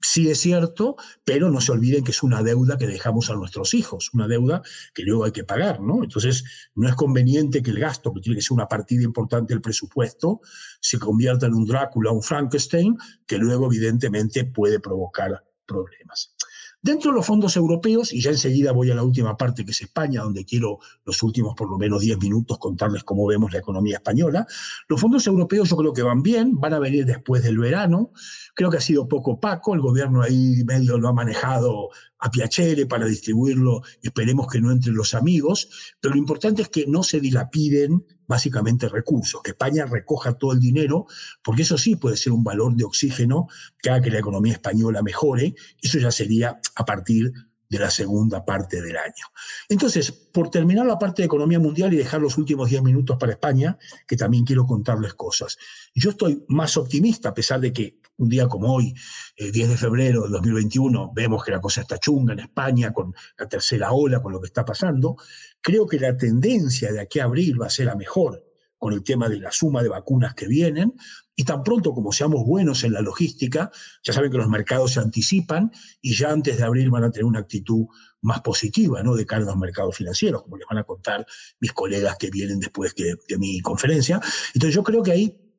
sí 0.00 0.30
es 0.30 0.40
cierto, 0.40 0.96
pero 1.24 1.50
no 1.50 1.60
se 1.60 1.72
olviden 1.72 2.02
que 2.02 2.10
es 2.10 2.22
una 2.22 2.42
deuda 2.42 2.78
que 2.78 2.86
dejamos 2.86 3.28
a 3.30 3.34
nuestros 3.34 3.74
hijos, 3.74 4.10
una 4.14 4.26
deuda 4.26 4.62
que 4.94 5.02
luego 5.02 5.24
hay 5.24 5.32
que 5.32 5.44
pagar, 5.44 5.80
¿no? 5.80 6.02
Entonces, 6.02 6.44
no 6.74 6.88
es 6.88 6.94
conveniente 6.94 7.62
que 7.62 7.70
el 7.70 7.78
gasto, 7.78 8.12
que 8.12 8.20
tiene 8.20 8.36
que 8.36 8.42
ser 8.42 8.54
una 8.54 8.66
partida 8.66 9.04
importante 9.04 9.52
del 9.52 9.60
presupuesto, 9.60 10.40
se 10.80 10.98
convierta 10.98 11.46
en 11.46 11.54
un 11.54 11.66
Drácula, 11.66 12.12
un 12.12 12.22
Frankenstein, 12.22 12.96
que 13.26 13.36
luego 13.36 13.66
evidentemente 13.66 14.44
puede 14.44 14.80
provocar 14.80 15.44
problemas. 15.70 16.34
Dentro 16.82 17.10
de 17.10 17.16
los 17.16 17.26
fondos 17.26 17.56
europeos, 17.56 18.10
y 18.12 18.22
ya 18.22 18.30
enseguida 18.30 18.72
voy 18.72 18.90
a 18.90 18.94
la 18.94 19.02
última 19.02 19.36
parte 19.36 19.66
que 19.66 19.72
es 19.72 19.82
España, 19.82 20.22
donde 20.22 20.46
quiero 20.46 20.78
los 21.04 21.22
últimos 21.22 21.54
por 21.54 21.70
lo 21.70 21.76
menos 21.76 22.00
10 22.00 22.18
minutos 22.18 22.58
contarles 22.58 23.04
cómo 23.04 23.26
vemos 23.26 23.52
la 23.52 23.58
economía 23.58 23.96
española, 23.96 24.46
los 24.88 24.98
fondos 24.98 25.26
europeos 25.26 25.68
yo 25.68 25.76
creo 25.76 25.92
que 25.92 26.02
van 26.02 26.22
bien, 26.22 26.58
van 26.58 26.72
a 26.72 26.78
venir 26.78 27.04
después 27.04 27.42
del 27.42 27.58
verano, 27.58 28.12
creo 28.54 28.70
que 28.70 28.78
ha 28.78 28.80
sido 28.80 29.06
poco 29.06 29.32
opaco, 29.32 29.74
el 29.74 29.80
gobierno 29.80 30.22
ahí 30.22 30.64
medio 30.64 30.96
lo 30.96 31.08
ha 31.08 31.12
manejado 31.12 31.90
a 32.18 32.30
piacere 32.30 32.86
para 32.86 33.04
distribuirlo, 33.04 33.82
esperemos 34.00 34.46
que 34.48 34.60
no 34.62 34.72
entren 34.72 34.94
los 34.94 35.12
amigos, 35.12 35.68
pero 36.00 36.14
lo 36.14 36.18
importante 36.18 36.62
es 36.62 36.68
que 36.70 36.86
no 36.86 37.02
se 37.02 37.20
dilapiden 37.20 38.06
básicamente 38.30 38.88
recursos, 38.88 39.42
que 39.42 39.50
España 39.50 39.86
recoja 39.86 40.34
todo 40.34 40.52
el 40.52 40.60
dinero, 40.60 41.06
porque 41.42 41.62
eso 41.62 41.76
sí 41.76 41.96
puede 41.96 42.16
ser 42.16 42.32
un 42.32 42.44
valor 42.44 42.76
de 42.76 42.84
oxígeno 42.84 43.48
que 43.82 43.90
haga 43.90 44.02
que 44.02 44.10
la 44.10 44.20
economía 44.20 44.52
española 44.52 45.02
mejore, 45.02 45.56
eso 45.82 45.98
ya 45.98 46.12
sería 46.12 46.60
a 46.76 46.84
partir 46.84 47.32
de 47.68 47.78
la 47.80 47.90
segunda 47.90 48.44
parte 48.44 48.80
del 48.80 48.96
año. 48.96 49.26
Entonces, 49.68 50.12
por 50.12 50.48
terminar 50.48 50.86
la 50.86 50.96
parte 50.96 51.22
de 51.22 51.26
economía 51.26 51.58
mundial 51.58 51.92
y 51.92 51.96
dejar 51.96 52.20
los 52.20 52.38
últimos 52.38 52.70
10 52.70 52.82
minutos 52.82 53.16
para 53.18 53.32
España, 53.32 53.76
que 54.06 54.16
también 54.16 54.44
quiero 54.44 54.64
contarles 54.64 55.14
cosas. 55.14 55.58
Yo 55.92 56.10
estoy 56.10 56.44
más 56.46 56.76
optimista, 56.76 57.30
a 57.30 57.34
pesar 57.34 57.58
de 57.58 57.72
que 57.72 57.99
un 58.20 58.28
día 58.28 58.46
como 58.46 58.74
hoy, 58.74 58.94
el 59.34 59.50
10 59.50 59.70
de 59.70 59.76
febrero 59.76 60.22
de 60.24 60.28
2021, 60.28 61.12
vemos 61.14 61.42
que 61.42 61.50
la 61.50 61.60
cosa 61.60 61.80
está 61.80 61.98
chunga 61.98 62.34
en 62.34 62.40
España 62.40 62.92
con 62.92 63.14
la 63.38 63.48
tercera 63.48 63.92
ola, 63.92 64.20
con 64.20 64.32
lo 64.32 64.40
que 64.40 64.46
está 64.46 64.64
pasando. 64.64 65.16
Creo 65.60 65.86
que 65.86 65.98
la 65.98 66.16
tendencia 66.16 66.92
de 66.92 67.00
aquí 67.00 67.18
a 67.18 67.24
abril 67.24 67.60
va 67.60 67.66
a 67.66 67.70
ser 67.70 67.86
la 67.86 67.96
mejor 67.96 68.44
con 68.76 68.92
el 68.94 69.02
tema 69.02 69.28
de 69.28 69.38
la 69.38 69.52
suma 69.52 69.82
de 69.82 69.90
vacunas 69.90 70.34
que 70.34 70.46
vienen, 70.48 70.94
y 71.36 71.44
tan 71.44 71.62
pronto 71.62 71.92
como 71.92 72.12
seamos 72.12 72.44
buenos 72.44 72.84
en 72.84 72.92
la 72.92 73.00
logística, 73.00 73.70
ya 74.02 74.12
saben 74.12 74.30
que 74.30 74.38
los 74.38 74.48
mercados 74.48 74.92
se 74.92 75.00
anticipan 75.00 75.70
y 76.02 76.14
ya 76.14 76.30
antes 76.30 76.58
de 76.58 76.64
abril 76.64 76.90
van 76.90 77.04
a 77.04 77.10
tener 77.10 77.24
una 77.24 77.40
actitud 77.40 77.86
más 78.22 78.40
positiva 78.40 79.02
¿no? 79.02 79.14
de 79.14 79.24
cara 79.24 79.42
a 79.42 79.46
los 79.46 79.56
mercados 79.56 79.96
financieros, 79.96 80.42
como 80.42 80.58
les 80.58 80.66
van 80.66 80.78
a 80.78 80.84
contar 80.84 81.26
mis 81.58 81.72
colegas 81.72 82.16
que 82.18 82.30
vienen 82.30 82.58
después 82.58 82.94
de, 82.94 83.16
de 83.26 83.38
mi 83.38 83.60
conferencia. 83.60 84.20
Entonces 84.54 84.74
yo 84.74 84.82
creo 84.82 85.02
que 85.02 85.12
ahí 85.12 85.49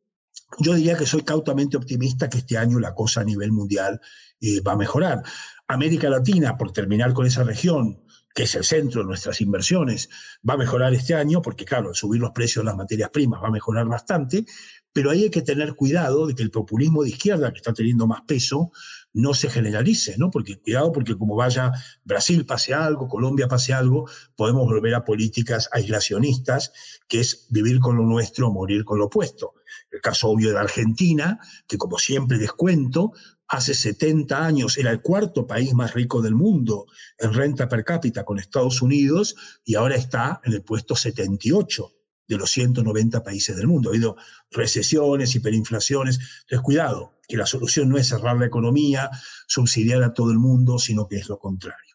yo 0.59 0.73
diría 0.73 0.97
que 0.97 1.05
soy 1.05 1.23
cautamente 1.23 1.77
optimista 1.77 2.29
que 2.29 2.39
este 2.39 2.57
año 2.57 2.79
la 2.79 2.93
cosa 2.93 3.21
a 3.21 3.23
nivel 3.23 3.51
mundial 3.51 4.01
eh, 4.39 4.61
va 4.61 4.73
a 4.73 4.77
mejorar. 4.77 5.23
América 5.67 6.09
Latina, 6.09 6.57
por 6.57 6.73
terminar 6.73 7.13
con 7.13 7.25
esa 7.25 7.43
región, 7.43 8.03
que 8.33 8.43
es 8.43 8.55
el 8.55 8.63
centro 8.63 9.01
de 9.01 9.07
nuestras 9.07 9.41
inversiones, 9.41 10.09
va 10.47 10.53
a 10.55 10.57
mejorar 10.57 10.93
este 10.93 11.15
año, 11.15 11.41
porque 11.41 11.65
claro, 11.65 11.93
subir 11.93 12.21
los 12.21 12.31
precios 12.31 12.63
de 12.63 12.67
las 12.67 12.77
materias 12.77 13.09
primas 13.09 13.41
va 13.41 13.47
a 13.47 13.51
mejorar 13.51 13.87
bastante, 13.87 14.45
pero 14.93 15.09
ahí 15.09 15.23
hay 15.23 15.29
que 15.29 15.41
tener 15.41 15.75
cuidado 15.75 16.27
de 16.27 16.35
que 16.35 16.43
el 16.43 16.51
populismo 16.51 17.03
de 17.03 17.09
izquierda, 17.09 17.51
que 17.51 17.57
está 17.57 17.73
teniendo 17.73 18.07
más 18.07 18.21
peso, 18.27 18.71
no 19.13 19.33
se 19.33 19.49
generalice, 19.49 20.15
¿no? 20.17 20.29
Porque 20.31 20.59
cuidado, 20.59 20.91
porque 20.91 21.17
como 21.17 21.35
vaya 21.35 21.71
Brasil 22.03 22.45
pase 22.45 22.73
algo, 22.73 23.07
Colombia 23.07 23.47
pase 23.47 23.73
algo, 23.73 24.09
podemos 24.35 24.65
volver 24.65 24.95
a 24.95 25.05
políticas 25.05 25.69
aislacionistas, 25.71 26.71
que 27.07 27.21
es 27.21 27.47
vivir 27.49 27.79
con 27.79 27.95
lo 27.95 28.03
nuestro, 28.03 28.51
morir 28.51 28.83
con 28.83 28.99
lo 28.99 29.05
opuesto. 29.05 29.53
El 29.91 30.01
caso 30.01 30.29
obvio 30.29 30.51
de 30.51 30.59
Argentina, 30.59 31.39
que 31.67 31.77
como 31.77 31.97
siempre 31.97 32.37
les 32.37 32.51
cuento, 32.51 33.13
hace 33.47 33.73
70 33.73 34.45
años 34.45 34.77
era 34.77 34.91
el 34.91 35.01
cuarto 35.01 35.47
país 35.47 35.73
más 35.73 35.93
rico 35.93 36.21
del 36.21 36.35
mundo 36.35 36.85
en 37.17 37.33
renta 37.33 37.67
per 37.67 37.83
cápita 37.83 38.23
con 38.23 38.39
Estados 38.39 38.81
Unidos 38.81 39.35
y 39.65 39.75
ahora 39.75 39.95
está 39.95 40.41
en 40.43 40.53
el 40.53 40.63
puesto 40.63 40.95
78 40.95 42.00
de 42.35 42.39
los 42.39 42.51
190 42.51 43.23
países 43.23 43.55
del 43.55 43.67
mundo. 43.67 43.89
Ha 43.89 43.93
habido 43.93 44.15
recesiones, 44.51 45.35
hiperinflaciones. 45.35 46.19
Entonces, 46.41 46.61
cuidado, 46.61 47.13
que 47.27 47.37
la 47.37 47.45
solución 47.45 47.89
no 47.89 47.97
es 47.97 48.07
cerrar 48.07 48.37
la 48.37 48.45
economía, 48.45 49.09
subsidiar 49.47 50.03
a 50.03 50.13
todo 50.13 50.31
el 50.31 50.39
mundo, 50.39 50.79
sino 50.79 51.07
que 51.07 51.17
es 51.17 51.29
lo 51.29 51.39
contrario. 51.39 51.91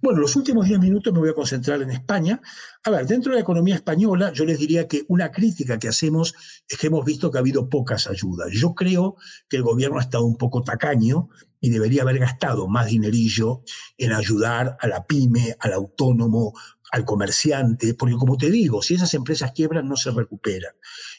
Bueno, 0.00 0.20
los 0.20 0.36
últimos 0.36 0.66
10 0.66 0.80
minutos 0.80 1.12
me 1.12 1.18
voy 1.18 1.30
a 1.30 1.34
concentrar 1.34 1.82
en 1.82 1.90
España. 1.90 2.40
A 2.84 2.90
ver, 2.90 3.06
dentro 3.06 3.32
de 3.32 3.36
la 3.36 3.42
economía 3.42 3.74
española, 3.74 4.32
yo 4.32 4.44
les 4.44 4.58
diría 4.58 4.86
que 4.86 5.04
una 5.08 5.30
crítica 5.30 5.78
que 5.78 5.88
hacemos 5.88 6.34
es 6.68 6.78
que 6.78 6.86
hemos 6.86 7.04
visto 7.04 7.30
que 7.30 7.38
ha 7.38 7.40
habido 7.40 7.68
pocas 7.68 8.06
ayudas. 8.06 8.50
Yo 8.52 8.74
creo 8.74 9.16
que 9.48 9.56
el 9.56 9.62
gobierno 9.62 9.98
ha 9.98 10.02
estado 10.02 10.24
un 10.24 10.36
poco 10.36 10.62
tacaño 10.62 11.28
y 11.60 11.70
debería 11.70 12.02
haber 12.02 12.18
gastado 12.18 12.68
más 12.68 12.86
dinerillo 12.86 13.62
en 13.96 14.12
ayudar 14.12 14.76
a 14.80 14.86
la 14.86 15.04
pyme, 15.06 15.56
al 15.58 15.72
autónomo, 15.72 16.52
al 16.92 17.04
comerciante, 17.04 17.94
porque 17.94 18.16
como 18.16 18.36
te 18.36 18.50
digo, 18.50 18.82
si 18.82 18.94
esas 18.94 19.12
empresas 19.14 19.52
quiebran, 19.52 19.88
no 19.88 19.96
se 19.96 20.10
recuperan. 20.10 20.72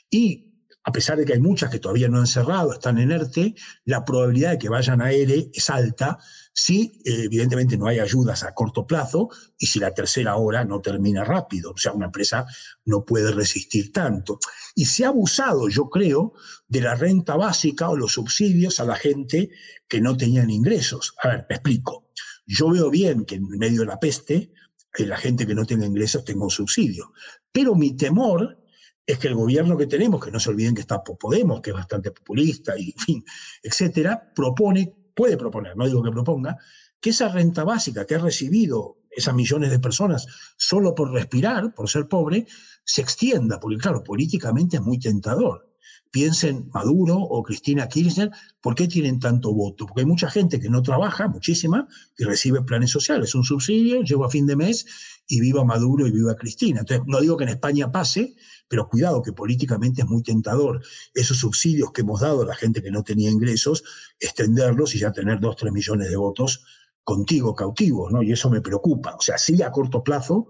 Y 0.09 0.49
a 0.83 0.91
pesar 0.91 1.17
de 1.17 1.25
que 1.25 1.33
hay 1.33 1.39
muchas 1.39 1.69
que 1.69 1.79
todavía 1.79 2.07
no 2.07 2.19
han 2.19 2.27
cerrado, 2.27 2.73
están 2.73 2.97
en 2.97 3.11
ERTE, 3.11 3.53
la 3.85 4.05
probabilidad 4.05 4.51
de 4.51 4.57
que 4.57 4.69
vayan 4.69 5.01
a 5.01 5.11
ERE 5.11 5.51
es 5.53 5.69
alta 5.69 6.17
si 6.53 7.01
eh, 7.05 7.25
evidentemente 7.25 7.77
no 7.77 7.87
hay 7.87 7.99
ayudas 7.99 8.43
a 8.43 8.53
corto 8.53 8.87
plazo 8.87 9.29
y 9.57 9.67
si 9.67 9.79
la 9.79 9.93
tercera 9.93 10.35
hora 10.37 10.65
no 10.65 10.81
termina 10.81 11.23
rápido. 11.23 11.71
O 11.71 11.77
sea, 11.77 11.91
una 11.91 12.07
empresa 12.07 12.45
no 12.85 13.05
puede 13.05 13.31
resistir 13.31 13.91
tanto. 13.91 14.39
Y 14.73 14.85
se 14.85 15.05
ha 15.05 15.09
abusado, 15.09 15.69
yo 15.69 15.89
creo, 15.89 16.33
de 16.67 16.81
la 16.81 16.95
renta 16.95 17.35
básica 17.35 17.89
o 17.89 17.95
los 17.97 18.13
subsidios 18.13 18.79
a 18.79 18.85
la 18.85 18.95
gente 18.95 19.51
que 19.87 20.01
no 20.01 20.17
tenían 20.17 20.49
ingresos. 20.49 21.13
A 21.21 21.27
ver, 21.29 21.45
me 21.49 21.55
explico. 21.55 22.09
Yo 22.45 22.71
veo 22.71 22.89
bien 22.89 23.25
que 23.25 23.35
en 23.35 23.47
medio 23.47 23.81
de 23.81 23.87
la 23.87 23.99
peste, 23.99 24.51
que 24.91 25.05
la 25.05 25.17
gente 25.17 25.45
que 25.45 25.55
no 25.55 25.65
tenga 25.65 25.85
ingresos 25.85 26.23
tenga 26.23 26.43
un 26.43 26.49
subsidio. 26.49 27.13
Pero 27.51 27.75
mi 27.75 27.95
temor 27.95 28.57
es 29.05 29.17
que 29.17 29.27
el 29.27 29.35
gobierno 29.35 29.77
que 29.77 29.87
tenemos, 29.87 30.23
que 30.23 30.31
no 30.31 30.39
se 30.39 30.49
olviden 30.49 30.75
que 30.75 30.81
está 30.81 31.03
Podemos, 31.03 31.61
que 31.61 31.71
es 31.71 31.75
bastante 31.75 32.11
populista 32.11 32.77
y, 32.77 32.91
en 32.91 32.97
fin, 32.99 33.25
etcétera, 33.63 34.31
propone, 34.35 34.93
puede 35.15 35.35
proponer, 35.35 35.75
no 35.75 35.87
digo 35.87 36.03
que 36.03 36.11
proponga, 36.11 36.57
que 36.99 37.09
esa 37.09 37.29
renta 37.29 37.63
básica 37.63 38.05
que 38.05 38.15
ha 38.15 38.19
recibido 38.19 38.97
esas 39.09 39.33
millones 39.33 39.71
de 39.71 39.79
personas 39.79 40.27
solo 40.57 40.93
por 40.93 41.11
respirar, 41.11 41.73
por 41.73 41.89
ser 41.89 42.07
pobre, 42.07 42.45
se 42.83 43.01
extienda, 43.01 43.59
porque 43.59 43.77
claro, 43.77 44.03
políticamente 44.03 44.77
es 44.77 44.83
muy 44.83 44.99
tentador. 44.99 45.68
Piensen 46.11 46.69
Maduro 46.73 47.17
o 47.17 47.43
Cristina 47.43 47.87
Kirchner, 47.87 48.31
¿por 48.61 48.73
qué 48.73 48.87
tienen 48.87 49.19
tanto 49.19 49.53
voto? 49.53 49.85
Porque 49.85 50.01
hay 50.01 50.07
mucha 50.07 50.29
gente 50.29 50.59
que 50.59 50.69
no 50.69 50.81
trabaja, 50.81 51.27
muchísima, 51.27 51.87
y 52.17 52.23
recibe 52.23 52.63
planes 52.63 52.89
sociales, 52.89 53.35
un 53.35 53.43
subsidio, 53.43 54.01
llego 54.01 54.25
a 54.25 54.29
fin 54.29 54.47
de 54.47 54.55
mes 54.55 54.85
y 55.27 55.39
viva 55.39 55.63
Maduro 55.63 56.07
y 56.07 56.11
viva 56.11 56.35
Cristina. 56.35 56.79
Entonces, 56.79 57.05
no 57.07 57.21
digo 57.21 57.37
que 57.37 57.43
en 57.43 57.51
España 57.51 57.91
pase, 57.91 58.35
pero 58.67 58.89
cuidado 58.89 59.21
que 59.21 59.33
políticamente 59.33 60.01
es 60.01 60.07
muy 60.07 60.23
tentador 60.23 60.81
esos 61.13 61.37
subsidios 61.37 61.91
que 61.91 62.01
hemos 62.01 62.21
dado 62.21 62.41
a 62.41 62.45
la 62.45 62.55
gente 62.55 62.81
que 62.81 62.91
no 62.91 63.03
tenía 63.03 63.29
ingresos, 63.29 63.83
extenderlos 64.19 64.95
y 64.95 64.99
ya 64.99 65.11
tener 65.11 65.39
dos, 65.39 65.55
tres 65.57 65.71
millones 65.71 66.09
de 66.09 66.15
votos 66.15 66.63
contigo 67.03 67.55
cautivos, 67.55 68.11
¿no? 68.11 68.23
Y 68.23 68.31
eso 68.31 68.49
me 68.49 68.61
preocupa. 68.61 69.15
O 69.15 69.21
sea, 69.21 69.37
sí 69.37 69.61
a 69.61 69.71
corto 69.71 70.03
plazo, 70.03 70.49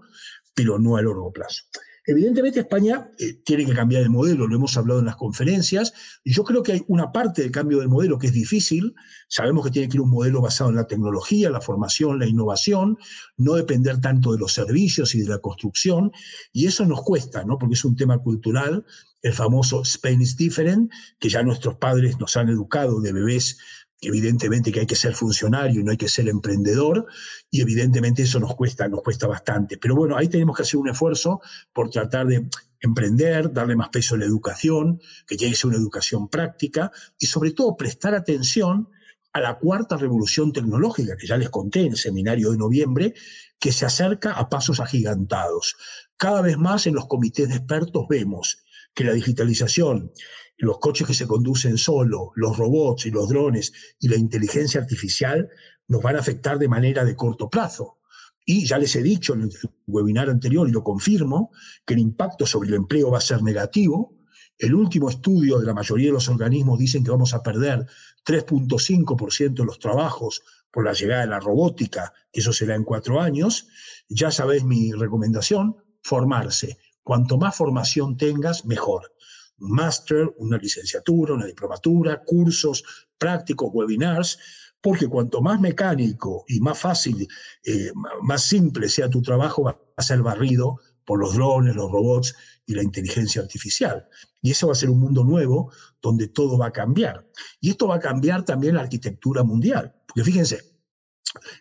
pero 0.54 0.78
no 0.78 0.96
a 0.96 1.02
largo 1.02 1.32
plazo. 1.32 1.64
Evidentemente 2.10 2.58
España 2.58 3.08
eh, 3.20 3.34
tiene 3.44 3.64
que 3.64 3.72
cambiar 3.72 4.02
el 4.02 4.10
modelo, 4.10 4.48
lo 4.48 4.56
hemos 4.56 4.76
hablado 4.76 4.98
en 4.98 5.06
las 5.06 5.14
conferencias. 5.14 5.92
Yo 6.24 6.42
creo 6.42 6.64
que 6.64 6.72
hay 6.72 6.84
una 6.88 7.12
parte 7.12 7.42
del 7.42 7.52
cambio 7.52 7.78
del 7.78 7.88
modelo 7.88 8.18
que 8.18 8.26
es 8.26 8.32
difícil. 8.32 8.96
Sabemos 9.28 9.64
que 9.64 9.70
tiene 9.70 9.88
que 9.88 9.96
ir 9.96 10.00
un 10.00 10.10
modelo 10.10 10.40
basado 10.40 10.70
en 10.70 10.76
la 10.76 10.88
tecnología, 10.88 11.50
la 11.50 11.60
formación, 11.60 12.18
la 12.18 12.26
innovación, 12.26 12.98
no 13.36 13.54
depender 13.54 14.00
tanto 14.00 14.32
de 14.32 14.38
los 14.38 14.52
servicios 14.52 15.14
y 15.14 15.20
de 15.20 15.28
la 15.28 15.38
construcción. 15.38 16.10
Y 16.52 16.66
eso 16.66 16.84
nos 16.84 17.00
cuesta, 17.02 17.44
¿no? 17.44 17.58
Porque 17.58 17.74
es 17.74 17.84
un 17.84 17.94
tema 17.94 18.18
cultural, 18.18 18.84
el 19.22 19.32
famoso 19.32 19.82
Spain 19.82 20.20
is 20.20 20.36
different, 20.36 20.90
que 21.20 21.28
ya 21.28 21.44
nuestros 21.44 21.76
padres 21.76 22.18
nos 22.18 22.36
han 22.36 22.48
educado 22.48 23.00
de 23.00 23.12
bebés 23.12 23.56
evidentemente 24.00 24.72
que 24.72 24.80
hay 24.80 24.86
que 24.86 24.96
ser 24.96 25.14
funcionario 25.14 25.80
y 25.80 25.84
no 25.84 25.90
hay 25.90 25.96
que 25.96 26.08
ser 26.08 26.28
emprendedor, 26.28 27.06
y 27.50 27.60
evidentemente 27.60 28.22
eso 28.22 28.40
nos 28.40 28.54
cuesta, 28.54 28.88
nos 28.88 29.02
cuesta 29.02 29.26
bastante. 29.26 29.76
Pero 29.78 29.94
bueno, 29.94 30.16
ahí 30.16 30.28
tenemos 30.28 30.56
que 30.56 30.62
hacer 30.62 30.78
un 30.78 30.88
esfuerzo 30.88 31.40
por 31.72 31.90
tratar 31.90 32.26
de 32.26 32.46
emprender, 32.80 33.52
darle 33.52 33.76
más 33.76 33.90
peso 33.90 34.14
a 34.14 34.18
la 34.18 34.24
educación, 34.24 35.00
que 35.26 35.36
tiene 35.36 35.52
que 35.52 35.58
ser 35.58 35.68
una 35.68 35.78
educación 35.78 36.28
práctica, 36.28 36.90
y 37.18 37.26
sobre 37.26 37.52
todo 37.52 37.76
prestar 37.76 38.14
atención 38.14 38.88
a 39.32 39.40
la 39.40 39.58
cuarta 39.58 39.96
revolución 39.96 40.52
tecnológica, 40.52 41.16
que 41.16 41.26
ya 41.26 41.36
les 41.36 41.50
conté 41.50 41.82
en 41.82 41.92
el 41.92 41.98
seminario 41.98 42.50
de 42.50 42.58
noviembre, 42.58 43.14
que 43.58 43.72
se 43.72 43.84
acerca 43.84 44.32
a 44.32 44.48
pasos 44.48 44.80
agigantados. 44.80 45.76
Cada 46.16 46.40
vez 46.40 46.56
más 46.56 46.86
en 46.86 46.94
los 46.94 47.06
comités 47.06 47.48
de 47.48 47.56
expertos 47.56 48.06
vemos 48.08 48.64
que 48.94 49.04
la 49.04 49.12
digitalización 49.12 50.12
los 50.60 50.78
coches 50.78 51.06
que 51.06 51.14
se 51.14 51.26
conducen 51.26 51.78
solo, 51.78 52.32
los 52.34 52.56
robots 52.56 53.06
y 53.06 53.10
los 53.10 53.28
drones 53.28 53.72
y 53.98 54.08
la 54.08 54.16
inteligencia 54.16 54.80
artificial 54.80 55.48
nos 55.88 56.02
van 56.02 56.16
a 56.16 56.20
afectar 56.20 56.58
de 56.58 56.68
manera 56.68 57.04
de 57.04 57.16
corto 57.16 57.48
plazo. 57.48 57.98
Y 58.44 58.66
ya 58.66 58.78
les 58.78 58.94
he 58.94 59.02
dicho 59.02 59.32
en 59.32 59.42
el 59.42 59.50
webinar 59.86 60.28
anterior, 60.28 60.68
y 60.68 60.72
lo 60.72 60.84
confirmo, 60.84 61.50
que 61.86 61.94
el 61.94 62.00
impacto 62.00 62.46
sobre 62.46 62.68
el 62.68 62.74
empleo 62.74 63.10
va 63.10 63.18
a 63.18 63.22
ser 63.22 63.42
negativo. 63.42 64.18
El 64.58 64.74
último 64.74 65.08
estudio 65.08 65.58
de 65.58 65.66
la 65.66 65.74
mayoría 65.74 66.08
de 66.08 66.12
los 66.12 66.28
organismos 66.28 66.78
dicen 66.78 67.02
que 67.02 67.10
vamos 67.10 67.32
a 67.32 67.42
perder 67.42 67.86
3.5% 68.26 69.54
de 69.54 69.64
los 69.64 69.78
trabajos 69.78 70.42
por 70.70 70.84
la 70.84 70.92
llegada 70.92 71.22
de 71.22 71.28
la 71.28 71.40
robótica, 71.40 72.12
que 72.30 72.40
eso 72.40 72.52
será 72.52 72.74
en 72.74 72.84
cuatro 72.84 73.20
años. 73.20 73.66
Ya 74.10 74.30
sabéis 74.30 74.64
mi 74.64 74.92
recomendación, 74.92 75.76
formarse. 76.02 76.76
Cuanto 77.10 77.38
más 77.38 77.56
formación 77.56 78.16
tengas, 78.16 78.64
mejor 78.66 79.12
un 79.58 79.72
máster, 79.72 80.32
una 80.38 80.58
licenciatura, 80.58 81.34
una 81.34 81.46
diplomatura, 81.46 82.22
cursos 82.24 82.84
prácticos, 83.18 83.68
webinars, 83.72 84.38
porque 84.80 85.08
cuanto 85.08 85.42
más 85.42 85.60
mecánico 85.60 86.44
y 86.46 86.60
más 86.60 86.78
fácil, 86.78 87.26
eh, 87.64 87.90
más 88.22 88.44
simple 88.44 88.88
sea 88.88 89.10
tu 89.10 89.20
trabajo, 89.22 89.64
va 89.64 89.76
a 89.96 90.02
ser 90.02 90.22
barrido 90.22 90.78
por 91.04 91.18
los 91.18 91.34
drones, 91.34 91.74
los 91.74 91.90
robots 91.90 92.32
y 92.64 92.74
la 92.74 92.84
inteligencia 92.84 93.42
artificial. 93.42 94.06
Y 94.40 94.52
eso 94.52 94.68
va 94.68 94.74
a 94.74 94.76
ser 94.76 94.90
un 94.90 95.00
mundo 95.00 95.24
nuevo 95.24 95.72
donde 96.00 96.28
todo 96.28 96.58
va 96.58 96.66
a 96.66 96.72
cambiar. 96.72 97.28
Y 97.60 97.70
esto 97.70 97.88
va 97.88 97.96
a 97.96 97.98
cambiar 97.98 98.44
también 98.44 98.76
la 98.76 98.82
arquitectura 98.82 99.42
mundial. 99.42 99.96
Porque 100.06 100.22
fíjense, 100.22 100.78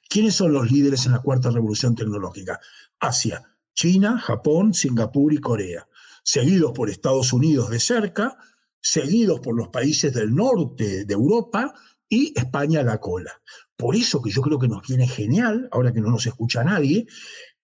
¿quiénes 0.08 0.36
son 0.36 0.54
los 0.54 0.70
líderes 0.70 1.08
en 1.08 1.14
la 1.14 1.24
cuarta 1.24 1.50
revolución 1.50 1.96
tecnológica? 1.96 2.60
Asia, 3.00 3.50
China, 3.74 4.20
Japón, 4.20 4.74
Singapur 4.74 5.34
y 5.34 5.38
Corea 5.38 5.88
seguidos 6.30 6.74
por 6.74 6.92
Estados 6.92 7.34
Unidos 7.34 7.72
de 7.72 7.80
cerca, 7.80 8.38
seguidos 8.80 9.40
por 9.40 9.56
los 9.56 9.70
países 9.70 10.14
del 10.14 10.34
norte 10.34 11.06
de 11.06 11.14
Europa 11.16 11.74
y 12.08 12.34
España 12.38 12.82
a 12.82 12.84
la 12.84 13.00
cola. 13.00 13.32
Por 13.76 13.96
eso 13.96 14.22
que 14.22 14.30
yo 14.30 14.44
creo 14.44 14.60
que 14.60 14.68
nos 14.68 14.88
viene 14.88 15.08
genial, 15.08 15.68
ahora 15.72 15.92
que 15.92 16.02
no 16.02 16.12
nos 16.12 16.28
escucha 16.28 16.64
nadie, 16.64 17.08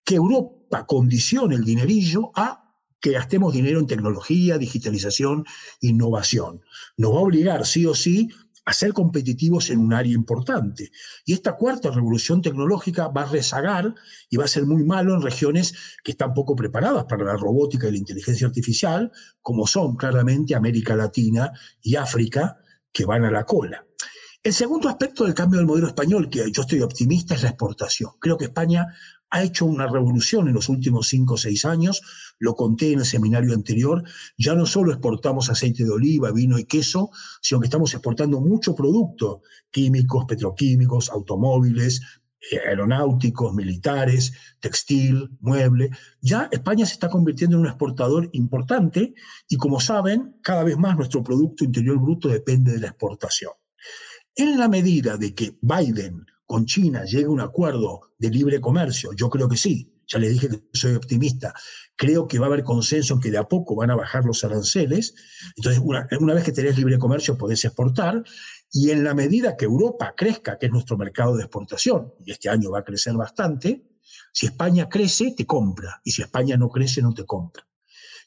que 0.03 0.15
Europa 0.15 0.87
condicione 0.87 1.53
el 1.53 1.63
dinerillo 1.63 2.31
a 2.35 2.73
que 2.99 3.11
gastemos 3.11 3.53
dinero 3.53 3.79
en 3.79 3.85
tecnología, 3.85 4.57
digitalización, 4.57 5.45
innovación. 5.81 6.61
Nos 6.97 7.13
va 7.13 7.17
a 7.17 7.21
obligar 7.21 7.67
sí 7.67 7.85
o 7.85 7.93
sí 7.93 8.29
a 8.65 8.73
ser 8.73 8.93
competitivos 8.93 9.69
en 9.69 9.79
un 9.79 9.93
área 9.93 10.13
importante. 10.13 10.91
Y 11.23 11.33
esta 11.33 11.55
cuarta 11.55 11.91
revolución 11.91 12.41
tecnológica 12.41 13.07
va 13.07 13.21
a 13.21 13.31
rezagar 13.31 13.93
y 14.29 14.37
va 14.37 14.45
a 14.45 14.49
ser 14.49 14.65
muy 14.65 14.83
malo 14.83 15.13
en 15.13 15.21
regiones 15.21 15.73
que 16.03 16.11
están 16.11 16.33
poco 16.33 16.55
preparadas 16.55 17.05
para 17.05 17.23
la 17.23 17.37
robótica 17.37 17.87
y 17.87 17.91
la 17.91 17.97
inteligencia 17.97 18.47
artificial, 18.47 19.11
como 19.41 19.67
son 19.67 19.95
claramente 19.95 20.55
América 20.55 20.95
Latina 20.95 21.51
y 21.81 21.95
África, 21.95 22.57
que 22.91 23.05
van 23.05 23.23
a 23.23 23.31
la 23.31 23.45
cola. 23.45 23.85
El 24.45 24.53
segundo 24.53 24.89
aspecto 24.89 25.23
del 25.23 25.33
cambio 25.33 25.57
del 25.57 25.65
modelo 25.65 25.87
español, 25.87 26.29
que 26.29 26.51
yo 26.51 26.61
estoy 26.61 26.79
optimista, 26.81 27.33
es 27.33 27.41
la 27.41 27.49
exportación. 27.49 28.11
Creo 28.19 28.37
que 28.37 28.45
España 28.45 28.85
ha 29.29 29.43
hecho 29.43 29.65
una 29.65 29.87
revolución 29.87 30.47
en 30.47 30.53
los 30.53 30.69
últimos 30.69 31.07
cinco 31.07 31.33
o 31.33 31.37
seis 31.37 31.65
años, 31.65 32.01
lo 32.39 32.55
conté 32.55 32.93
en 32.93 32.99
el 32.99 33.05
seminario 33.05 33.53
anterior, 33.53 34.03
ya 34.37 34.55
no 34.55 34.65
solo 34.65 34.91
exportamos 34.91 35.49
aceite 35.49 35.83
de 35.83 35.91
oliva, 35.91 36.31
vino 36.31 36.57
y 36.57 36.65
queso, 36.65 37.09
sino 37.41 37.59
que 37.59 37.67
estamos 37.67 37.93
exportando 37.93 38.39
mucho 38.39 38.75
producto, 38.75 39.41
químicos, 39.71 40.25
petroquímicos, 40.25 41.09
automóviles, 41.09 42.01
eh, 42.51 42.59
aeronáuticos, 42.67 43.55
militares, 43.55 44.33
textil, 44.59 45.29
mueble. 45.39 45.89
Ya 46.21 46.47
España 46.51 46.85
se 46.85 46.93
está 46.93 47.09
convirtiendo 47.09 47.57
en 47.57 47.61
un 47.61 47.67
exportador 47.67 48.29
importante 48.33 49.15
y 49.49 49.57
como 49.57 49.79
saben, 49.79 50.37
cada 50.43 50.63
vez 50.63 50.77
más 50.77 50.95
nuestro 50.95 51.23
Producto 51.23 51.63
Interior 51.63 51.99
Bruto 51.99 52.29
depende 52.29 52.73
de 52.73 52.79
la 52.79 52.87
exportación. 52.87 53.51
En 54.35 54.59
la 54.59 54.67
medida 54.67 55.17
de 55.17 55.33
que 55.33 55.57
Biden 55.61 56.25
con 56.45 56.65
China 56.65 57.03
llegue 57.05 57.27
un 57.27 57.41
acuerdo 57.41 58.13
de 58.17 58.29
libre 58.29 58.61
comercio, 58.61 59.11
yo 59.13 59.29
creo 59.29 59.49
que 59.49 59.57
sí, 59.57 59.91
ya 60.07 60.19
les 60.19 60.33
dije 60.33 60.49
que 60.49 60.61
soy 60.73 60.95
optimista, 60.95 61.53
creo 61.95 62.27
que 62.27 62.37
va 62.37 62.45
a 62.45 62.49
haber 62.49 62.63
consenso 62.63 63.15
en 63.15 63.19
que 63.19 63.31
de 63.31 63.37
a 63.37 63.47
poco 63.47 63.75
van 63.75 63.91
a 63.91 63.95
bajar 63.95 64.25
los 64.25 64.43
aranceles, 64.43 65.15
entonces 65.55 65.81
una, 65.83 66.07
una 66.19 66.33
vez 66.33 66.43
que 66.43 66.51
tenés 66.51 66.77
libre 66.77 66.99
comercio 66.99 67.37
podés 67.37 67.65
exportar, 67.65 68.23
y 68.71 68.91
en 68.91 69.03
la 69.03 69.13
medida 69.13 69.55
que 69.55 69.65
Europa 69.65 70.13
crezca, 70.15 70.57
que 70.57 70.67
es 70.67 70.71
nuestro 70.71 70.97
mercado 70.97 71.35
de 71.35 71.43
exportación, 71.43 72.13
y 72.23 72.31
este 72.31 72.49
año 72.49 72.71
va 72.71 72.79
a 72.79 72.83
crecer 72.83 73.15
bastante, 73.15 73.87
si 74.31 74.45
España 74.45 74.87
crece, 74.89 75.33
te 75.35 75.45
compra, 75.45 76.01
y 76.03 76.11
si 76.11 76.21
España 76.21 76.57
no 76.57 76.69
crece, 76.69 77.01
no 77.01 77.13
te 77.13 77.25
compra. 77.25 77.65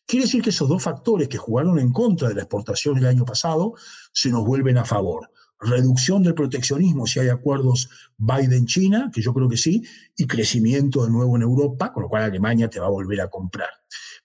Quiere 0.07 0.25
decir 0.25 0.43
que 0.43 0.51
esos 0.51 0.69
dos 0.69 0.83
factores 0.83 1.29
que 1.29 1.37
jugaron 1.37 1.79
en 1.79 1.93
contra 1.93 2.29
de 2.29 2.35
la 2.35 2.41
exportación 2.41 2.97
el 2.97 3.07
año 3.07 3.27
pasado 3.27 3.75
se 4.11 4.31
nos 4.31 4.43
vuelven 4.43 4.79
a 4.79 4.87
favor. 4.87 5.31
Reducción 5.61 6.23
del 6.23 6.35
proteccionismo 6.35 7.07
si 7.07 7.21
hay 7.21 7.29
acuerdos 7.29 7.91
Biden-China, 8.19 9.11
que 9.13 9.23
yo 9.23 9.35
creo 9.35 9.49
que 9.49 9.57
sí, 9.57 9.83
y 10.17 10.27
crecimiento 10.27 11.05
de 11.05 11.11
nuevo 11.11 11.37
en 11.37 11.43
Europa, 11.43 11.93
con 11.93 12.05
lo 12.05 12.09
cual 12.09 12.23
Alemania 12.25 12.69
te 12.69 12.81
va 12.81 12.87
a 12.87 12.91
volver 12.91 13.21
a 13.21 13.29
comprar. 13.29 13.71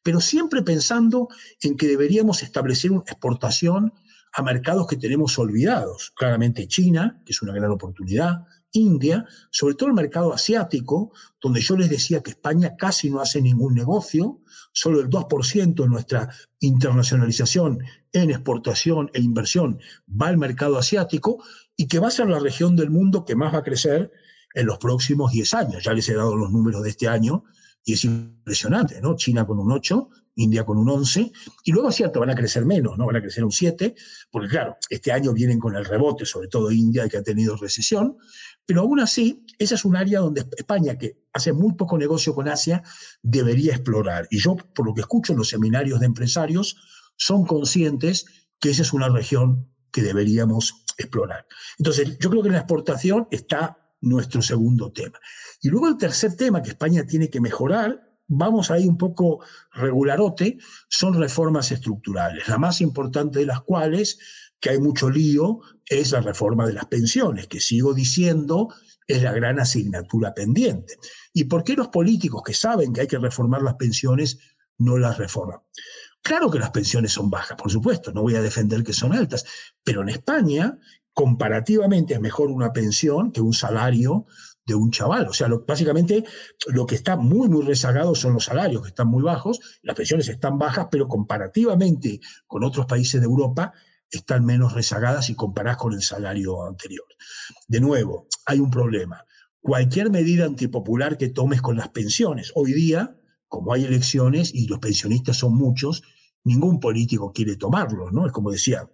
Pero 0.04 0.20
siempre 0.20 0.62
pensando 0.62 1.30
en 1.62 1.78
que 1.78 1.88
deberíamos 1.88 2.44
establecer 2.44 2.92
una 2.92 3.02
exportación 3.02 3.94
a 4.34 4.42
mercados 4.42 4.88
que 4.88 4.98
tenemos 4.98 5.38
olvidados. 5.40 6.12
Claramente 6.16 6.68
China, 6.68 7.22
que 7.26 7.32
es 7.32 7.42
una 7.42 7.54
gran 7.54 7.72
oportunidad, 7.72 8.46
India, 8.74 9.26
sobre 9.50 9.76
todo 9.76 9.90
el 9.90 9.96
mercado 9.96 10.34
asiático, 10.34 11.12
donde 11.42 11.62
yo 11.62 11.78
les 11.78 11.90
decía 11.90 12.22
que 12.22 12.32
España 12.32 12.76
casi 12.78 13.10
no 13.10 13.22
hace 13.22 13.42
ningún 13.42 13.74
negocio, 13.74 14.42
solo 14.72 15.00
el 15.00 15.10
2% 15.10 15.76
de 15.76 15.88
nuestra 15.88 16.30
internacionalización 16.60 17.80
en 18.12 18.30
exportación 18.30 19.10
e 19.14 19.22
inversión 19.22 19.80
va 20.10 20.28
al 20.28 20.38
mercado 20.38 20.78
asiático 20.78 21.44
y 21.76 21.88
que 21.88 22.00
va 22.00 22.08
a 22.08 22.12
ser 22.12 22.28
la 22.28 22.40
región 22.40 22.76
del 22.76 22.90
mundo 22.90 23.26
que 23.26 23.36
más 23.36 23.54
va 23.54 23.60
a 23.60 23.64
crecer 23.64 24.12
en 24.54 24.66
los 24.66 24.78
próximos 24.78 25.32
10 25.32 25.54
años. 25.54 25.84
Ya 25.84 25.94
les 25.94 26.08
he 26.10 26.16
dado 26.16 26.36
los 26.36 26.52
números 26.52 26.84
de 26.84 26.90
este 26.90 27.08
año 27.08 27.44
y 27.84 27.94
es 27.94 28.04
impresionante, 28.06 29.02
¿no? 29.02 29.16
China 29.16 29.46
con 29.46 29.60
un 29.60 29.72
8, 29.72 30.10
India 30.36 30.66
con 30.66 30.78
un 30.78 30.90
11, 30.90 31.32
y 31.64 31.72
luego 31.72 31.90
es 31.90 31.96
cierto, 31.96 32.20
van 32.20 32.32
a 32.32 32.36
crecer 32.36 32.66
menos, 32.66 32.98
¿no? 32.98 33.06
Van 33.06 33.18
a 33.18 33.22
crecer 33.22 33.44
un 33.44 33.52
7, 33.52 33.96
porque 34.32 34.50
claro, 34.50 34.78
este 34.90 35.12
año 35.12 35.34
vienen 35.34 35.60
con 35.60 35.76
el 35.76 35.86
rebote, 35.86 36.26
sobre 36.26 36.48
todo 36.48 36.72
India, 36.72 37.08
que 37.08 37.18
ha 37.18 37.24
tenido 37.24 37.56
recesión, 37.56 38.18
pero 38.66 38.82
aún 38.82 39.00
así, 39.00 39.46
esa 39.60 39.76
es 39.76 39.86
un 39.86 39.96
área 39.96 40.20
donde 40.20 40.46
España, 40.58 40.98
que 40.98 41.24
hace 41.34 41.54
muy 41.54 41.74
poco 41.74 41.98
negocio 41.98 42.34
con 42.34 42.48
Asia, 42.48 42.82
debería 43.22 43.74
explorar. 43.74 44.28
Y 44.32 44.40
yo, 44.40 44.56
por 44.56 44.86
lo 44.86 44.94
que 44.94 45.02
escucho 45.02 45.34
en 45.34 45.40
los 45.40 45.50
seminarios 45.50 46.00
de 46.00 46.06
empresarios, 46.06 46.78
son 47.18 47.46
conscientes 47.46 48.26
que 48.60 48.70
esa 48.70 48.82
es 48.82 48.94
una 48.94 49.10
región 49.10 49.70
que 49.92 50.02
deberíamos 50.02 50.86
explorar. 50.98 51.46
Entonces, 51.78 52.18
yo 52.20 52.30
creo 52.30 52.42
que 52.42 52.48
en 52.48 52.54
la 52.54 52.60
exportación 52.60 53.28
está 53.32 53.78
nuestro 54.02 54.42
segundo 54.42 54.92
tema. 54.92 55.20
Y 55.62 55.70
luego 55.70 55.88
el 55.88 55.98
tercer 55.98 56.36
tema 56.36 56.62
que 56.62 56.70
España 56.70 57.06
tiene 57.06 57.30
que 57.30 57.40
mejorar, 57.40 58.13
vamos 58.38 58.72
ahí 58.72 58.88
un 58.88 58.98
poco 58.98 59.40
regularote, 59.72 60.58
son 60.88 61.14
reformas 61.20 61.72
estructurales, 61.72 62.48
la 62.48 62.58
más 62.58 62.82
importante 62.82 63.40
de 63.40 63.46
las 63.46 63.62
cuales, 63.62 64.20
que 64.60 64.70
hay 64.72 64.80
mucho 64.80 65.10
lío, 65.10 65.60
es 65.86 66.12
la 66.12 66.22
reforma 66.22 66.66
de 66.66 66.74
las 66.74 66.86
pensiones, 66.86 67.48
que 67.48 67.60
sigo 67.60 67.94
diciendo 67.94 68.70
es 69.08 69.22
la 69.22 69.34
gran 69.34 69.60
asignatura 69.60 70.34
pendiente. 70.34 70.98
¿Y 71.34 71.46
por 71.46 71.64
qué 71.64 71.76
los 71.76 71.90
políticos 71.90 72.42
que 72.46 72.54
saben 72.54 72.94
que 72.94 73.02
hay 73.02 73.08
que 73.08 73.18
reformar 73.18 73.62
las 73.62 73.76
pensiones 73.76 74.40
no 74.78 74.98
las 74.98 75.18
reforman? 75.18 75.60
Claro 76.22 76.50
que 76.50 76.60
las 76.60 76.72
pensiones 76.72 77.12
son 77.12 77.30
bajas, 77.30 77.58
por 77.58 77.70
supuesto, 77.70 78.14
no 78.14 78.22
voy 78.22 78.36
a 78.36 78.42
defender 78.42 78.84
que 78.84 78.94
son 78.94 79.14
altas, 79.14 79.46
pero 79.84 80.02
en 80.02 80.10
España, 80.10 80.80
comparativamente, 81.12 82.14
es 82.14 82.22
mejor 82.22 82.50
una 82.50 82.72
pensión 82.72 83.32
que 83.32 83.42
un 83.42 83.54
salario 83.54 84.26
de 84.66 84.76
un 84.76 84.92
chaval. 84.92 85.28
O 85.28 85.34
sea, 85.34 85.48
básicamente 85.68 86.24
lo 86.68 86.86
que 86.86 86.96
está 86.96 87.16
muy, 87.16 87.50
muy 87.50 87.64
rezagado 87.64 88.16
son 88.16 88.34
los 88.34 88.46
salarios, 88.46 88.82
que 88.82 88.90
están 88.90 89.08
muy 89.08 89.24
bajos, 89.24 89.60
las 89.82 89.96
pensiones 89.96 90.28
están 90.30 90.58
bajas, 90.58 90.88
pero 90.92 91.08
comparativamente 91.08 92.20
con 92.48 92.64
otros 92.64 92.86
países 92.86 93.22
de 93.22 93.26
Europa 93.26 93.74
están 94.10 94.46
menos 94.46 94.74
rezagadas 94.74 95.26
si 95.26 95.36
comparás 95.36 95.78
con 95.78 95.94
el 95.94 96.02
salario 96.02 96.66
anterior. 96.66 97.06
De 97.68 97.80
nuevo, 97.80 98.28
hay 98.46 98.60
un 98.60 98.70
problema. 98.70 99.26
Cualquier 99.60 100.12
medida 100.12 100.46
antipopular 100.46 101.18
que 101.18 101.30
tomes 101.30 101.62
con 101.62 101.78
las 101.78 101.90
pensiones, 101.90 102.52
hoy 102.56 102.74
día, 102.74 103.18
como 103.48 103.74
hay 103.74 103.86
elecciones 103.86 104.54
y 104.54 104.68
los 104.68 104.80
pensionistas 104.80 105.38
son 105.38 105.56
muchos, 105.56 106.04
ningún 106.44 106.80
político 106.80 107.32
quiere 107.32 107.56
tomarlo, 107.56 108.12
¿no? 108.12 108.26
Es 108.26 108.32
como 108.32 108.52
decía, 108.52 108.90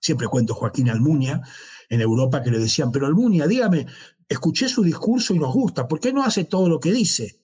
siempre 0.00 0.26
cuento 0.26 0.54
Joaquín 0.54 0.90
Almunia 0.90 1.40
en 1.88 2.00
Europa 2.00 2.42
que 2.42 2.50
le 2.50 2.58
decían, 2.58 2.90
pero 2.90 3.06
Almunia, 3.06 3.46
dígame, 3.46 3.86
escuché 4.28 4.68
su 4.68 4.82
discurso 4.82 5.34
y 5.34 5.38
nos 5.38 5.52
gusta, 5.52 5.86
¿por 5.86 6.00
qué 6.00 6.12
no 6.12 6.24
hace 6.24 6.44
todo 6.44 6.68
lo 6.68 6.80
que 6.80 6.92
dice? 6.92 7.40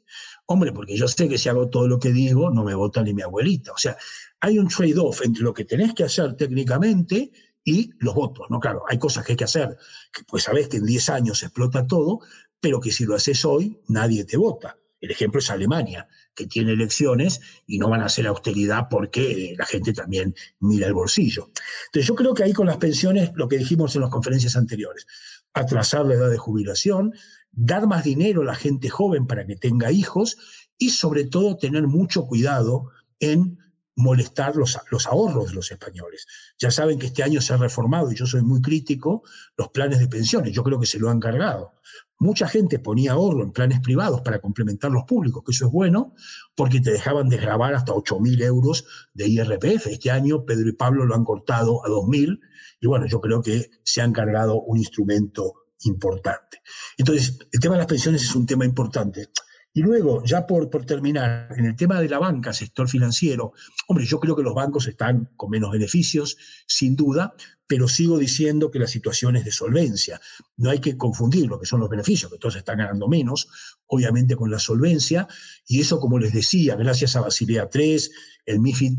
Hombre, 0.47 0.73
porque 0.73 0.97
yo 0.97 1.09
sé 1.09 1.29
que 1.29 1.39
si 1.39 1.49
hago 1.49 1.69
todo 1.69 1.89
lo 1.89 1.99
que 1.99 2.13
digo, 2.13 2.51
no 2.51 2.63
me 2.63 2.75
vota 2.75 3.03
ni 3.03 3.13
mi 3.13 3.23
abuelita. 3.23 3.73
O 3.73 3.79
sea, 3.79 3.97
hay 4.41 4.59
un 4.59 4.69
trade-off 4.69 5.23
entre 5.23 5.43
lo 5.43 5.53
que 5.53 5.65
tenés 5.65 5.93
que 5.93 6.05
hacer 6.05 6.35
técnicamente 6.37 7.33
y 7.65 7.91
los 7.99 8.15
votos, 8.15 8.47
¿no? 8.49 8.61
Claro, 8.61 8.85
hay 8.89 8.99
cosas 8.99 9.25
que 9.25 9.33
hay 9.33 9.37
que 9.37 9.45
hacer, 9.45 9.77
que 10.13 10.23
pues 10.23 10.45
sabés 10.45 10.69
que 10.69 10.77
en 10.77 10.87
10 10.87 11.11
años 11.11 11.43
explota 11.43 11.85
todo, 11.85 12.21
pero 12.61 12.81
que 12.81 12.93
si 12.93 13.05
lo 13.05 13.17
haces 13.17 13.45
hoy, 13.45 13.81
nadie 13.89 14.25
te 14.25 14.37
vota. 14.37 14.79
El 15.01 15.11
ejemplo 15.11 15.41
es 15.41 15.51
Alemania, 15.51 16.09
que 16.35 16.47
tiene 16.47 16.73
elecciones 16.73 17.41
y 17.67 17.79
no 17.79 17.89
van 17.89 18.03
a 18.03 18.07
hacer 18.07 18.27
austeridad 18.27 18.89
porque 18.91 19.55
la 19.59 19.67
gente 19.67 19.93
también 19.93 20.35
mira 20.61 20.87
el 20.87 20.95
bolsillo. 20.95 21.51
Entonces 21.87 22.09
yo 22.09 22.15
creo 22.15 22.35
que 22.35 22.45
ahí 22.45 22.53
con 22.53 22.67
las 22.67 22.79
pensiones, 22.79 23.31
lo 23.35 23.49
que 23.49 23.59
dijimos 23.59 23.95
en 23.95 24.03
las 24.03 24.11
conferencias 24.11 24.57
anteriores, 24.57 25.07
atrasar 25.53 26.07
la 26.07 26.15
edad 26.15 26.31
de 26.31 26.39
jubilación, 26.39 27.15
dar 27.53 27.87
más 27.87 28.05
dinero 28.05 28.43
a 28.43 28.47
la 28.47 28.55
gente 28.55 28.89
joven 28.89 29.27
para 29.27 29.47
que 29.47 29.57
tenga 29.57 29.93
hijos 29.93 30.37
y 30.79 30.91
sobre 30.91 31.25
todo 31.25 31.57
tener 31.57 31.87
mucho 31.87 32.27
cuidado 32.27 32.91
en 33.21 33.59
molestar 33.97 34.57
los, 34.57 34.79
los, 34.91 35.07
ahorros 35.07 35.49
de 35.49 35.55
los 35.55 35.71
españoles. 35.71 36.27
Ya 36.59 36.71
saben 36.71 36.99
que 36.99 37.07
este 37.07 37.23
año 37.23 37.41
se 37.41 37.55
ha 37.55 37.57
reformado, 37.57 38.13
y 38.13 38.15
yo 38.15 38.27
soy 38.27 38.43
muy 38.43 38.61
crítico, 38.61 39.23
los 39.57 39.71
planes 39.71 39.99
de 39.99 40.07
pensiones. 40.07 40.53
Yo 40.53 40.63
creo 40.63 40.79
que 40.79 40.87
se 40.87 40.99
lo 40.99 41.11
han 41.11 41.19
cargado. 41.19 41.73
Mucha 42.19 42.49
gente 42.49 42.79
ponía 42.79 43.13
ahorro 43.13 43.43
en 43.43 43.53
planes 43.53 43.81
privados 43.81 44.21
para 44.23 44.39
complementar 44.39 44.91
los 44.91 45.05
públicos, 45.05 45.43
que 45.45 45.53
eso 45.53 45.67
es 45.67 45.73
bueno, 45.73 46.15
porque 46.55 46.81
te 46.81 46.91
dejaban 46.91 47.29
desgravar 47.29 47.75
hasta 47.75 47.93
8.000 47.93 48.43
euros 48.43 48.87
de 49.13 49.29
IRPF. 49.29 49.87
Este 49.87 50.11
año 50.11 50.45
Pedro 50.45 50.69
y 50.69 50.73
Pablo 50.73 51.05
lo 51.05 51.15
han 51.15 51.25
cortado 51.25 51.85
a 51.85 51.89
2.000, 51.89 52.41
y 52.81 52.87
bueno, 52.87 53.07
yo 53.07 53.21
creo 53.21 53.43
que 53.43 53.71
se 53.83 54.03
han 54.03 54.13
cargado 54.13 54.61
un 54.61 54.79
instrumento 54.79 55.67
importante. 55.85 56.63
Entonces, 56.97 57.39
el 57.53 57.61
tema 57.61 57.75
de 57.75 57.81
las 57.81 57.87
pensiones 57.87 58.23
es 58.23 58.35
un 58.35 58.47
tema 58.47 58.65
importante. 58.65 59.29
Y 59.77 59.83
luego, 59.83 60.25
ya 60.25 60.47
por, 60.47 60.71
por 60.71 60.87
terminar, 60.87 61.49
en 61.55 61.67
el 61.67 61.77
tema 61.77 62.01
de 62.01 62.09
la 62.09 62.19
banca, 62.19 62.55
sector 62.55 62.89
financiero, 62.89 63.53
hombre, 63.89 64.07
yo 64.07 64.19
creo 64.19 64.35
que 64.35 64.43
los 64.43 64.55
bancos 64.55 64.89
están 64.89 65.29
con 65.37 65.51
menos 65.51 65.71
beneficios, 65.71 66.39
sin 66.67 66.97
duda, 66.97 67.35
pero 67.67 67.87
sigo 67.87 68.17
diciendo 68.17 68.71
que 68.71 68.79
la 68.79 68.87
situación 68.87 69.37
es 69.37 69.45
de 69.45 69.53
solvencia. 69.53 70.19
No 70.57 70.71
hay 70.71 70.79
que 70.79 70.97
confundir 70.97 71.47
lo 71.47 71.61
que 71.61 71.67
son 71.67 71.81
los 71.81 71.91
beneficios, 71.91 72.33
que 72.33 72.39
todos 72.39 72.57
están 72.57 72.79
ganando 72.79 73.07
menos, 73.07 73.49
obviamente 73.85 74.35
con 74.35 74.51
la 74.51 74.59
solvencia, 74.59 75.29
y 75.69 75.83
eso, 75.83 76.01
como 76.01 76.19
les 76.19 76.33
decía, 76.33 76.75
gracias 76.75 77.15
a 77.15 77.21
Basilea 77.21 77.69
III, 77.71 78.01
el 78.47 78.61
MIFID, 78.61 78.95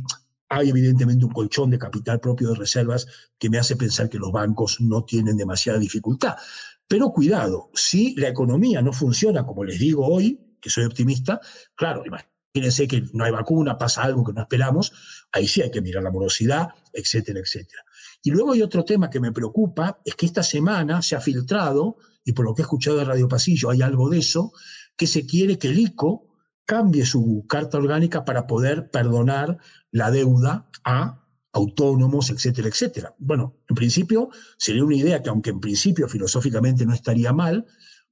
hay 0.48 0.70
evidentemente 0.70 1.26
un 1.26 1.32
colchón 1.32 1.72
de 1.72 1.80
capital 1.80 2.20
propio 2.20 2.50
de 2.50 2.56
reservas 2.56 3.08
que 3.40 3.50
me 3.50 3.58
hace 3.58 3.78
pensar 3.78 4.12
que 4.12 4.20
los 4.20 4.32
bancos 4.32 4.80
no 4.80 5.04
tienen 5.06 5.38
demasiada 5.38 5.80
dificultad. 5.80 6.36
Pero 6.88 7.10
cuidado, 7.10 7.72
si 7.74 8.14
la 8.14 8.28
economía 8.30 8.84
no 8.84 8.94
funciona 8.94 9.44
como 9.44 9.64
les 9.64 9.80
digo 9.80 10.06
hoy, 10.06 10.47
que 10.62 10.70
soy 10.70 10.86
optimista, 10.86 11.40
claro, 11.76 12.04
imagínense 12.06 12.88
que 12.88 13.04
no 13.14 13.24
hay 13.24 13.32
vacuna, 13.32 13.78
pasa 13.78 14.04
algo 14.04 14.24
que 14.24 14.34
no 14.34 14.42
esperamos, 14.42 14.92
ahí 15.32 15.48
sí 15.48 15.62
hay 15.62 15.72
que 15.72 15.82
mirar 15.82 16.04
la 16.04 16.12
morosidad, 16.12 16.70
etcétera, 16.94 17.40
etcétera. 17.40 17.84
Y 18.24 18.32
luego 18.32 18.54
hay 18.54 18.62
otro 18.62 18.84
tema 18.84 19.10
que 19.10 19.20
me 19.20 19.32
preocupa, 19.32 20.00
es 20.04 20.16
que 20.16 20.26
esta 20.26 20.44
semana 20.44 21.02
se 21.02 21.16
ha 21.16 21.22
filtrado, 21.22 21.98
y 22.24 22.34
por 22.34 22.46
lo 22.46 22.54
que 22.54 22.62
he 22.62 22.64
escuchado 22.64 22.98
de 22.98 23.06
Radio 23.06 23.28
Pasillo 23.28 23.70
hay 23.70 23.82
algo 23.82 24.10
de 24.10 24.20
eso, 24.20 24.52
que 24.96 25.08
se 25.08 25.26
quiere 25.26 25.58
que 25.58 25.68
el 25.68 25.80
ICO 25.80 26.28
cambie 26.66 27.06
su 27.06 27.46
carta 27.48 27.78
orgánica 27.78 28.26
para 28.26 28.46
poder 28.46 28.90
perdonar 28.90 29.58
la 29.92 30.12
deuda 30.12 30.70
a 30.84 31.24
autónomos, 31.54 32.30
etcétera, 32.30 32.68
etcétera. 32.68 33.16
Bueno, 33.18 33.58
en 33.70 33.76
principio 33.76 34.30
sería 34.58 34.84
una 34.84 34.96
idea 34.96 35.24
que 35.24 35.30
aunque 35.30 35.52
en 35.52 35.60
principio 35.60 36.10
filosóficamente 36.10 36.86
no 36.86 36.94
estaría 36.94 37.32
mal, 37.32 37.66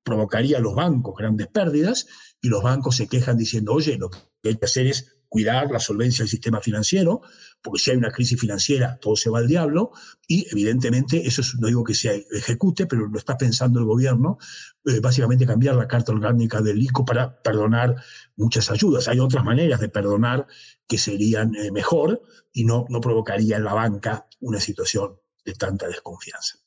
provocaría 0.03 0.57
a 0.57 0.61
los 0.61 0.75
bancos 0.75 1.15
grandes 1.17 1.47
pérdidas 1.47 2.07
y 2.45 2.47
los 2.47 2.61
bancos 2.61 2.97
se 2.97 3.07
quejan 3.07 3.37
diciendo, 3.37 3.73
oye, 3.73 3.97
lo 3.97 4.11
que 4.11 4.19
hay 4.49 4.55
que 4.55 4.65
hacer 4.65 4.85
es 4.85 5.17
cuidar 5.27 5.71
la 5.71 5.79
solvencia 5.79 6.21
del 6.21 6.29
sistema 6.29 6.61
financiero, 6.61 7.23
porque 7.63 7.79
si 7.79 7.89
hay 7.89 7.97
una 7.97 8.11
crisis 8.11 8.39
financiera, 8.39 8.99
todo 9.01 9.15
se 9.15 9.31
va 9.31 9.39
al 9.39 9.47
diablo, 9.47 9.93
y 10.27 10.45
evidentemente 10.51 11.25
eso 11.25 11.41
no 11.59 11.67
digo 11.69 11.83
que 11.83 11.95
se 11.95 12.27
ejecute, 12.31 12.85
pero 12.85 13.07
lo 13.07 13.17
está 13.17 13.35
pensando 13.35 13.79
el 13.79 13.85
gobierno, 13.85 14.37
eh, 14.85 14.99
básicamente 14.99 15.47
cambiar 15.47 15.73
la 15.73 15.87
carta 15.87 16.11
orgánica 16.11 16.61
del 16.61 16.79
ICO 16.83 17.03
para 17.03 17.41
perdonar 17.41 17.95
muchas 18.35 18.69
ayudas. 18.69 19.07
Hay 19.07 19.19
otras 19.19 19.43
maneras 19.43 19.79
de 19.79 19.89
perdonar 19.89 20.45
que 20.87 20.99
serían 20.99 21.55
eh, 21.55 21.71
mejor 21.71 22.21
y 22.53 22.63
no, 22.63 22.85
no 22.89 23.01
provocaría 23.01 23.57
en 23.57 23.63
la 23.63 23.73
banca 23.73 24.27
una 24.39 24.59
situación 24.59 25.19
de 25.43 25.53
tanta 25.53 25.87
desconfianza. 25.87 26.59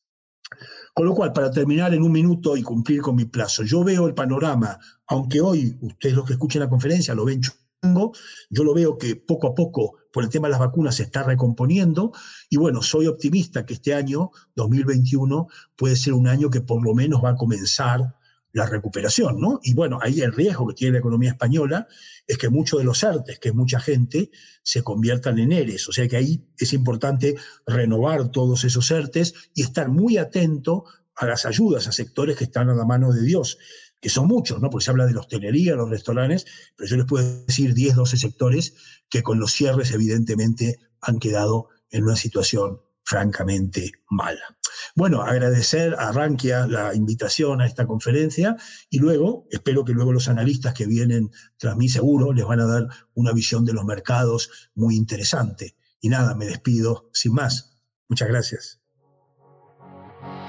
Con 0.95 1.07
lo 1.07 1.15
cual, 1.15 1.33
para 1.33 1.51
terminar 1.51 1.95
en 1.95 2.03
un 2.03 2.13
minuto 2.13 2.57
y 2.57 2.63
cumplir 2.63 3.01
con 3.01 3.17
mi 3.17 3.25
plazo, 3.25 3.63
yo 3.63 3.85
veo 3.85 4.07
el 4.07 4.15
panorama, 4.15 4.79
aunque 5.07 5.41
hoy 5.41 5.79
ustedes 5.81 6.15
los 6.15 6.27
que 6.27 6.33
escuchen 6.33 6.61
la 6.61 6.69
conferencia 6.69 7.15
lo 7.15 7.25
ven 7.25 7.41
chungo, 7.41 8.13
yo 8.51 8.65
lo 8.65 8.75
veo 8.75 8.99
que 8.99 9.15
poco 9.17 9.49
a 9.49 9.55
poco, 9.55 9.95
por 10.13 10.25
el 10.25 10.31
tema 10.31 10.49
de 10.49 10.53
las 10.53 10.61
vacunas, 10.61 10.97
se 10.97 11.05
está 11.05 11.23
recomponiendo. 11.23 12.13
Y 12.51 12.57
bueno, 12.57 12.83
soy 12.83 13.07
optimista 13.07 13.65
que 13.65 13.75
este 13.75 13.95
año, 13.95 14.33
2021, 14.57 15.47
puede 15.77 15.95
ser 15.95 16.15
un 16.15 16.27
año 16.27 16.51
que 16.51 16.61
por 16.61 16.83
lo 16.83 16.95
menos 16.95 17.23
va 17.23 17.31
a 17.31 17.37
comenzar 17.37 18.18
la 18.53 18.67
recuperación, 18.67 19.41
¿no? 19.41 19.61
Y 19.63 19.75
bueno, 19.75 19.99
ahí 20.03 20.21
el 20.21 20.33
riesgo 20.33 20.67
que 20.67 20.75
tiene 20.75 20.95
la 20.95 20.99
economía 20.99 21.31
española 21.31 21.87
es 22.27 22.39
que 22.39 22.49
muchos 22.49 22.79
de 22.79 22.85
los 22.85 23.05
artes, 23.05 23.39
que 23.39 23.53
mucha 23.53 23.81
gente, 23.81 24.31
se 24.63 24.83
conviertan 24.83 25.39
en 25.39 25.53
ERES. 25.53 25.89
O 25.89 25.93
sea 25.93 26.09
que 26.09 26.17
ahí 26.17 26.45
es 26.59 26.73
importante 26.73 27.37
renovar 27.67 28.31
todos 28.31 28.65
esos 28.65 28.91
ERTES 28.91 29.35
y 29.55 29.63
estar 29.63 29.89
muy 29.89 30.19
atento 30.19 30.85
a 31.15 31.27
las 31.27 31.47
ayudas 31.47 31.89
a 31.89 31.93
sectores 31.93 32.37
que 32.37 32.45
están 32.45 32.71
a 32.71 32.75
la 32.75 32.85
mano 32.85 33.13
de 33.13 33.23
Dios, 33.23 33.59
que 34.01 34.09
son 34.09 34.29
muchos, 34.29 34.61
¿no? 34.61 34.71
Porque 34.71 34.85
se 34.85 34.91
habla 34.91 35.07
de 35.07 35.13
la 35.13 35.21
hostelería, 35.21 35.75
los 35.75 35.91
restaurantes, 35.91 36.47
pero 36.77 36.89
yo 36.89 36.97
les 36.97 37.07
puedo 37.07 37.45
decir 37.47 37.75
10, 37.75 37.97
12 37.97 38.17
sectores 38.17 38.75
que 39.09 39.23
con 39.23 39.41
los 39.41 39.53
cierres 39.53 39.91
evidentemente 39.91 40.79
han 41.01 41.19
quedado 41.19 41.69
en 41.91 42.05
una 42.05 42.17
situación 42.17 42.81
francamente 43.03 43.93
mala. 44.11 44.58
Bueno, 44.95 45.23
agradecer 45.23 45.95
a 45.99 46.13
Rankia 46.13 46.67
la 46.67 46.95
invitación 46.95 47.61
a 47.61 47.67
esta 47.67 47.87
conferencia 47.87 48.57
y 48.91 48.99
luego, 48.99 49.47
espero 49.51 49.85
que 49.85 49.93
luego 49.93 50.13
los 50.13 50.29
analistas 50.29 50.75
que 50.75 50.87
vienen 50.87 51.31
tras 51.57 51.77
mí 51.77 51.89
seguro 51.89 52.33
les 52.33 52.47
van 52.47 52.61
a 52.61 52.67
dar 52.67 52.89
una 53.15 53.33
visión 53.33 53.65
de 53.65 53.73
los 53.73 53.85
mercados 53.85 54.71
muy 54.75 54.97
interesante. 54.97 55.77
Y 56.01 56.09
nada, 56.09 56.35
me 56.35 56.47
despido 56.47 57.11
sin 57.13 57.33
más. 57.33 57.79
Muchas 58.09 58.29
gracias. 58.29 58.81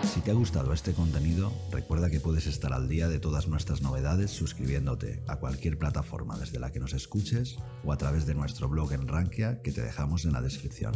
Si 0.03 0.21
te 0.21 0.31
ha 0.31 0.33
gustado 0.33 0.73
este 0.73 0.93
contenido, 0.93 1.51
recuerda 1.71 2.09
que 2.09 2.19
puedes 2.19 2.47
estar 2.47 2.73
al 2.73 2.87
día 2.87 3.07
de 3.09 3.19
todas 3.19 3.47
nuestras 3.47 3.81
novedades 3.81 4.31
suscribiéndote 4.31 5.23
a 5.27 5.35
cualquier 5.37 5.77
plataforma 5.77 6.37
desde 6.37 6.59
la 6.59 6.71
que 6.71 6.79
nos 6.79 6.93
escuches 6.93 7.57
o 7.83 7.91
a 7.91 7.97
través 7.97 8.25
de 8.25 8.33
nuestro 8.33 8.69
blog 8.69 8.93
en 8.93 9.07
Rankia 9.07 9.61
que 9.61 9.71
te 9.71 9.81
dejamos 9.81 10.25
en 10.25 10.33
la 10.33 10.41
descripción. 10.41 10.93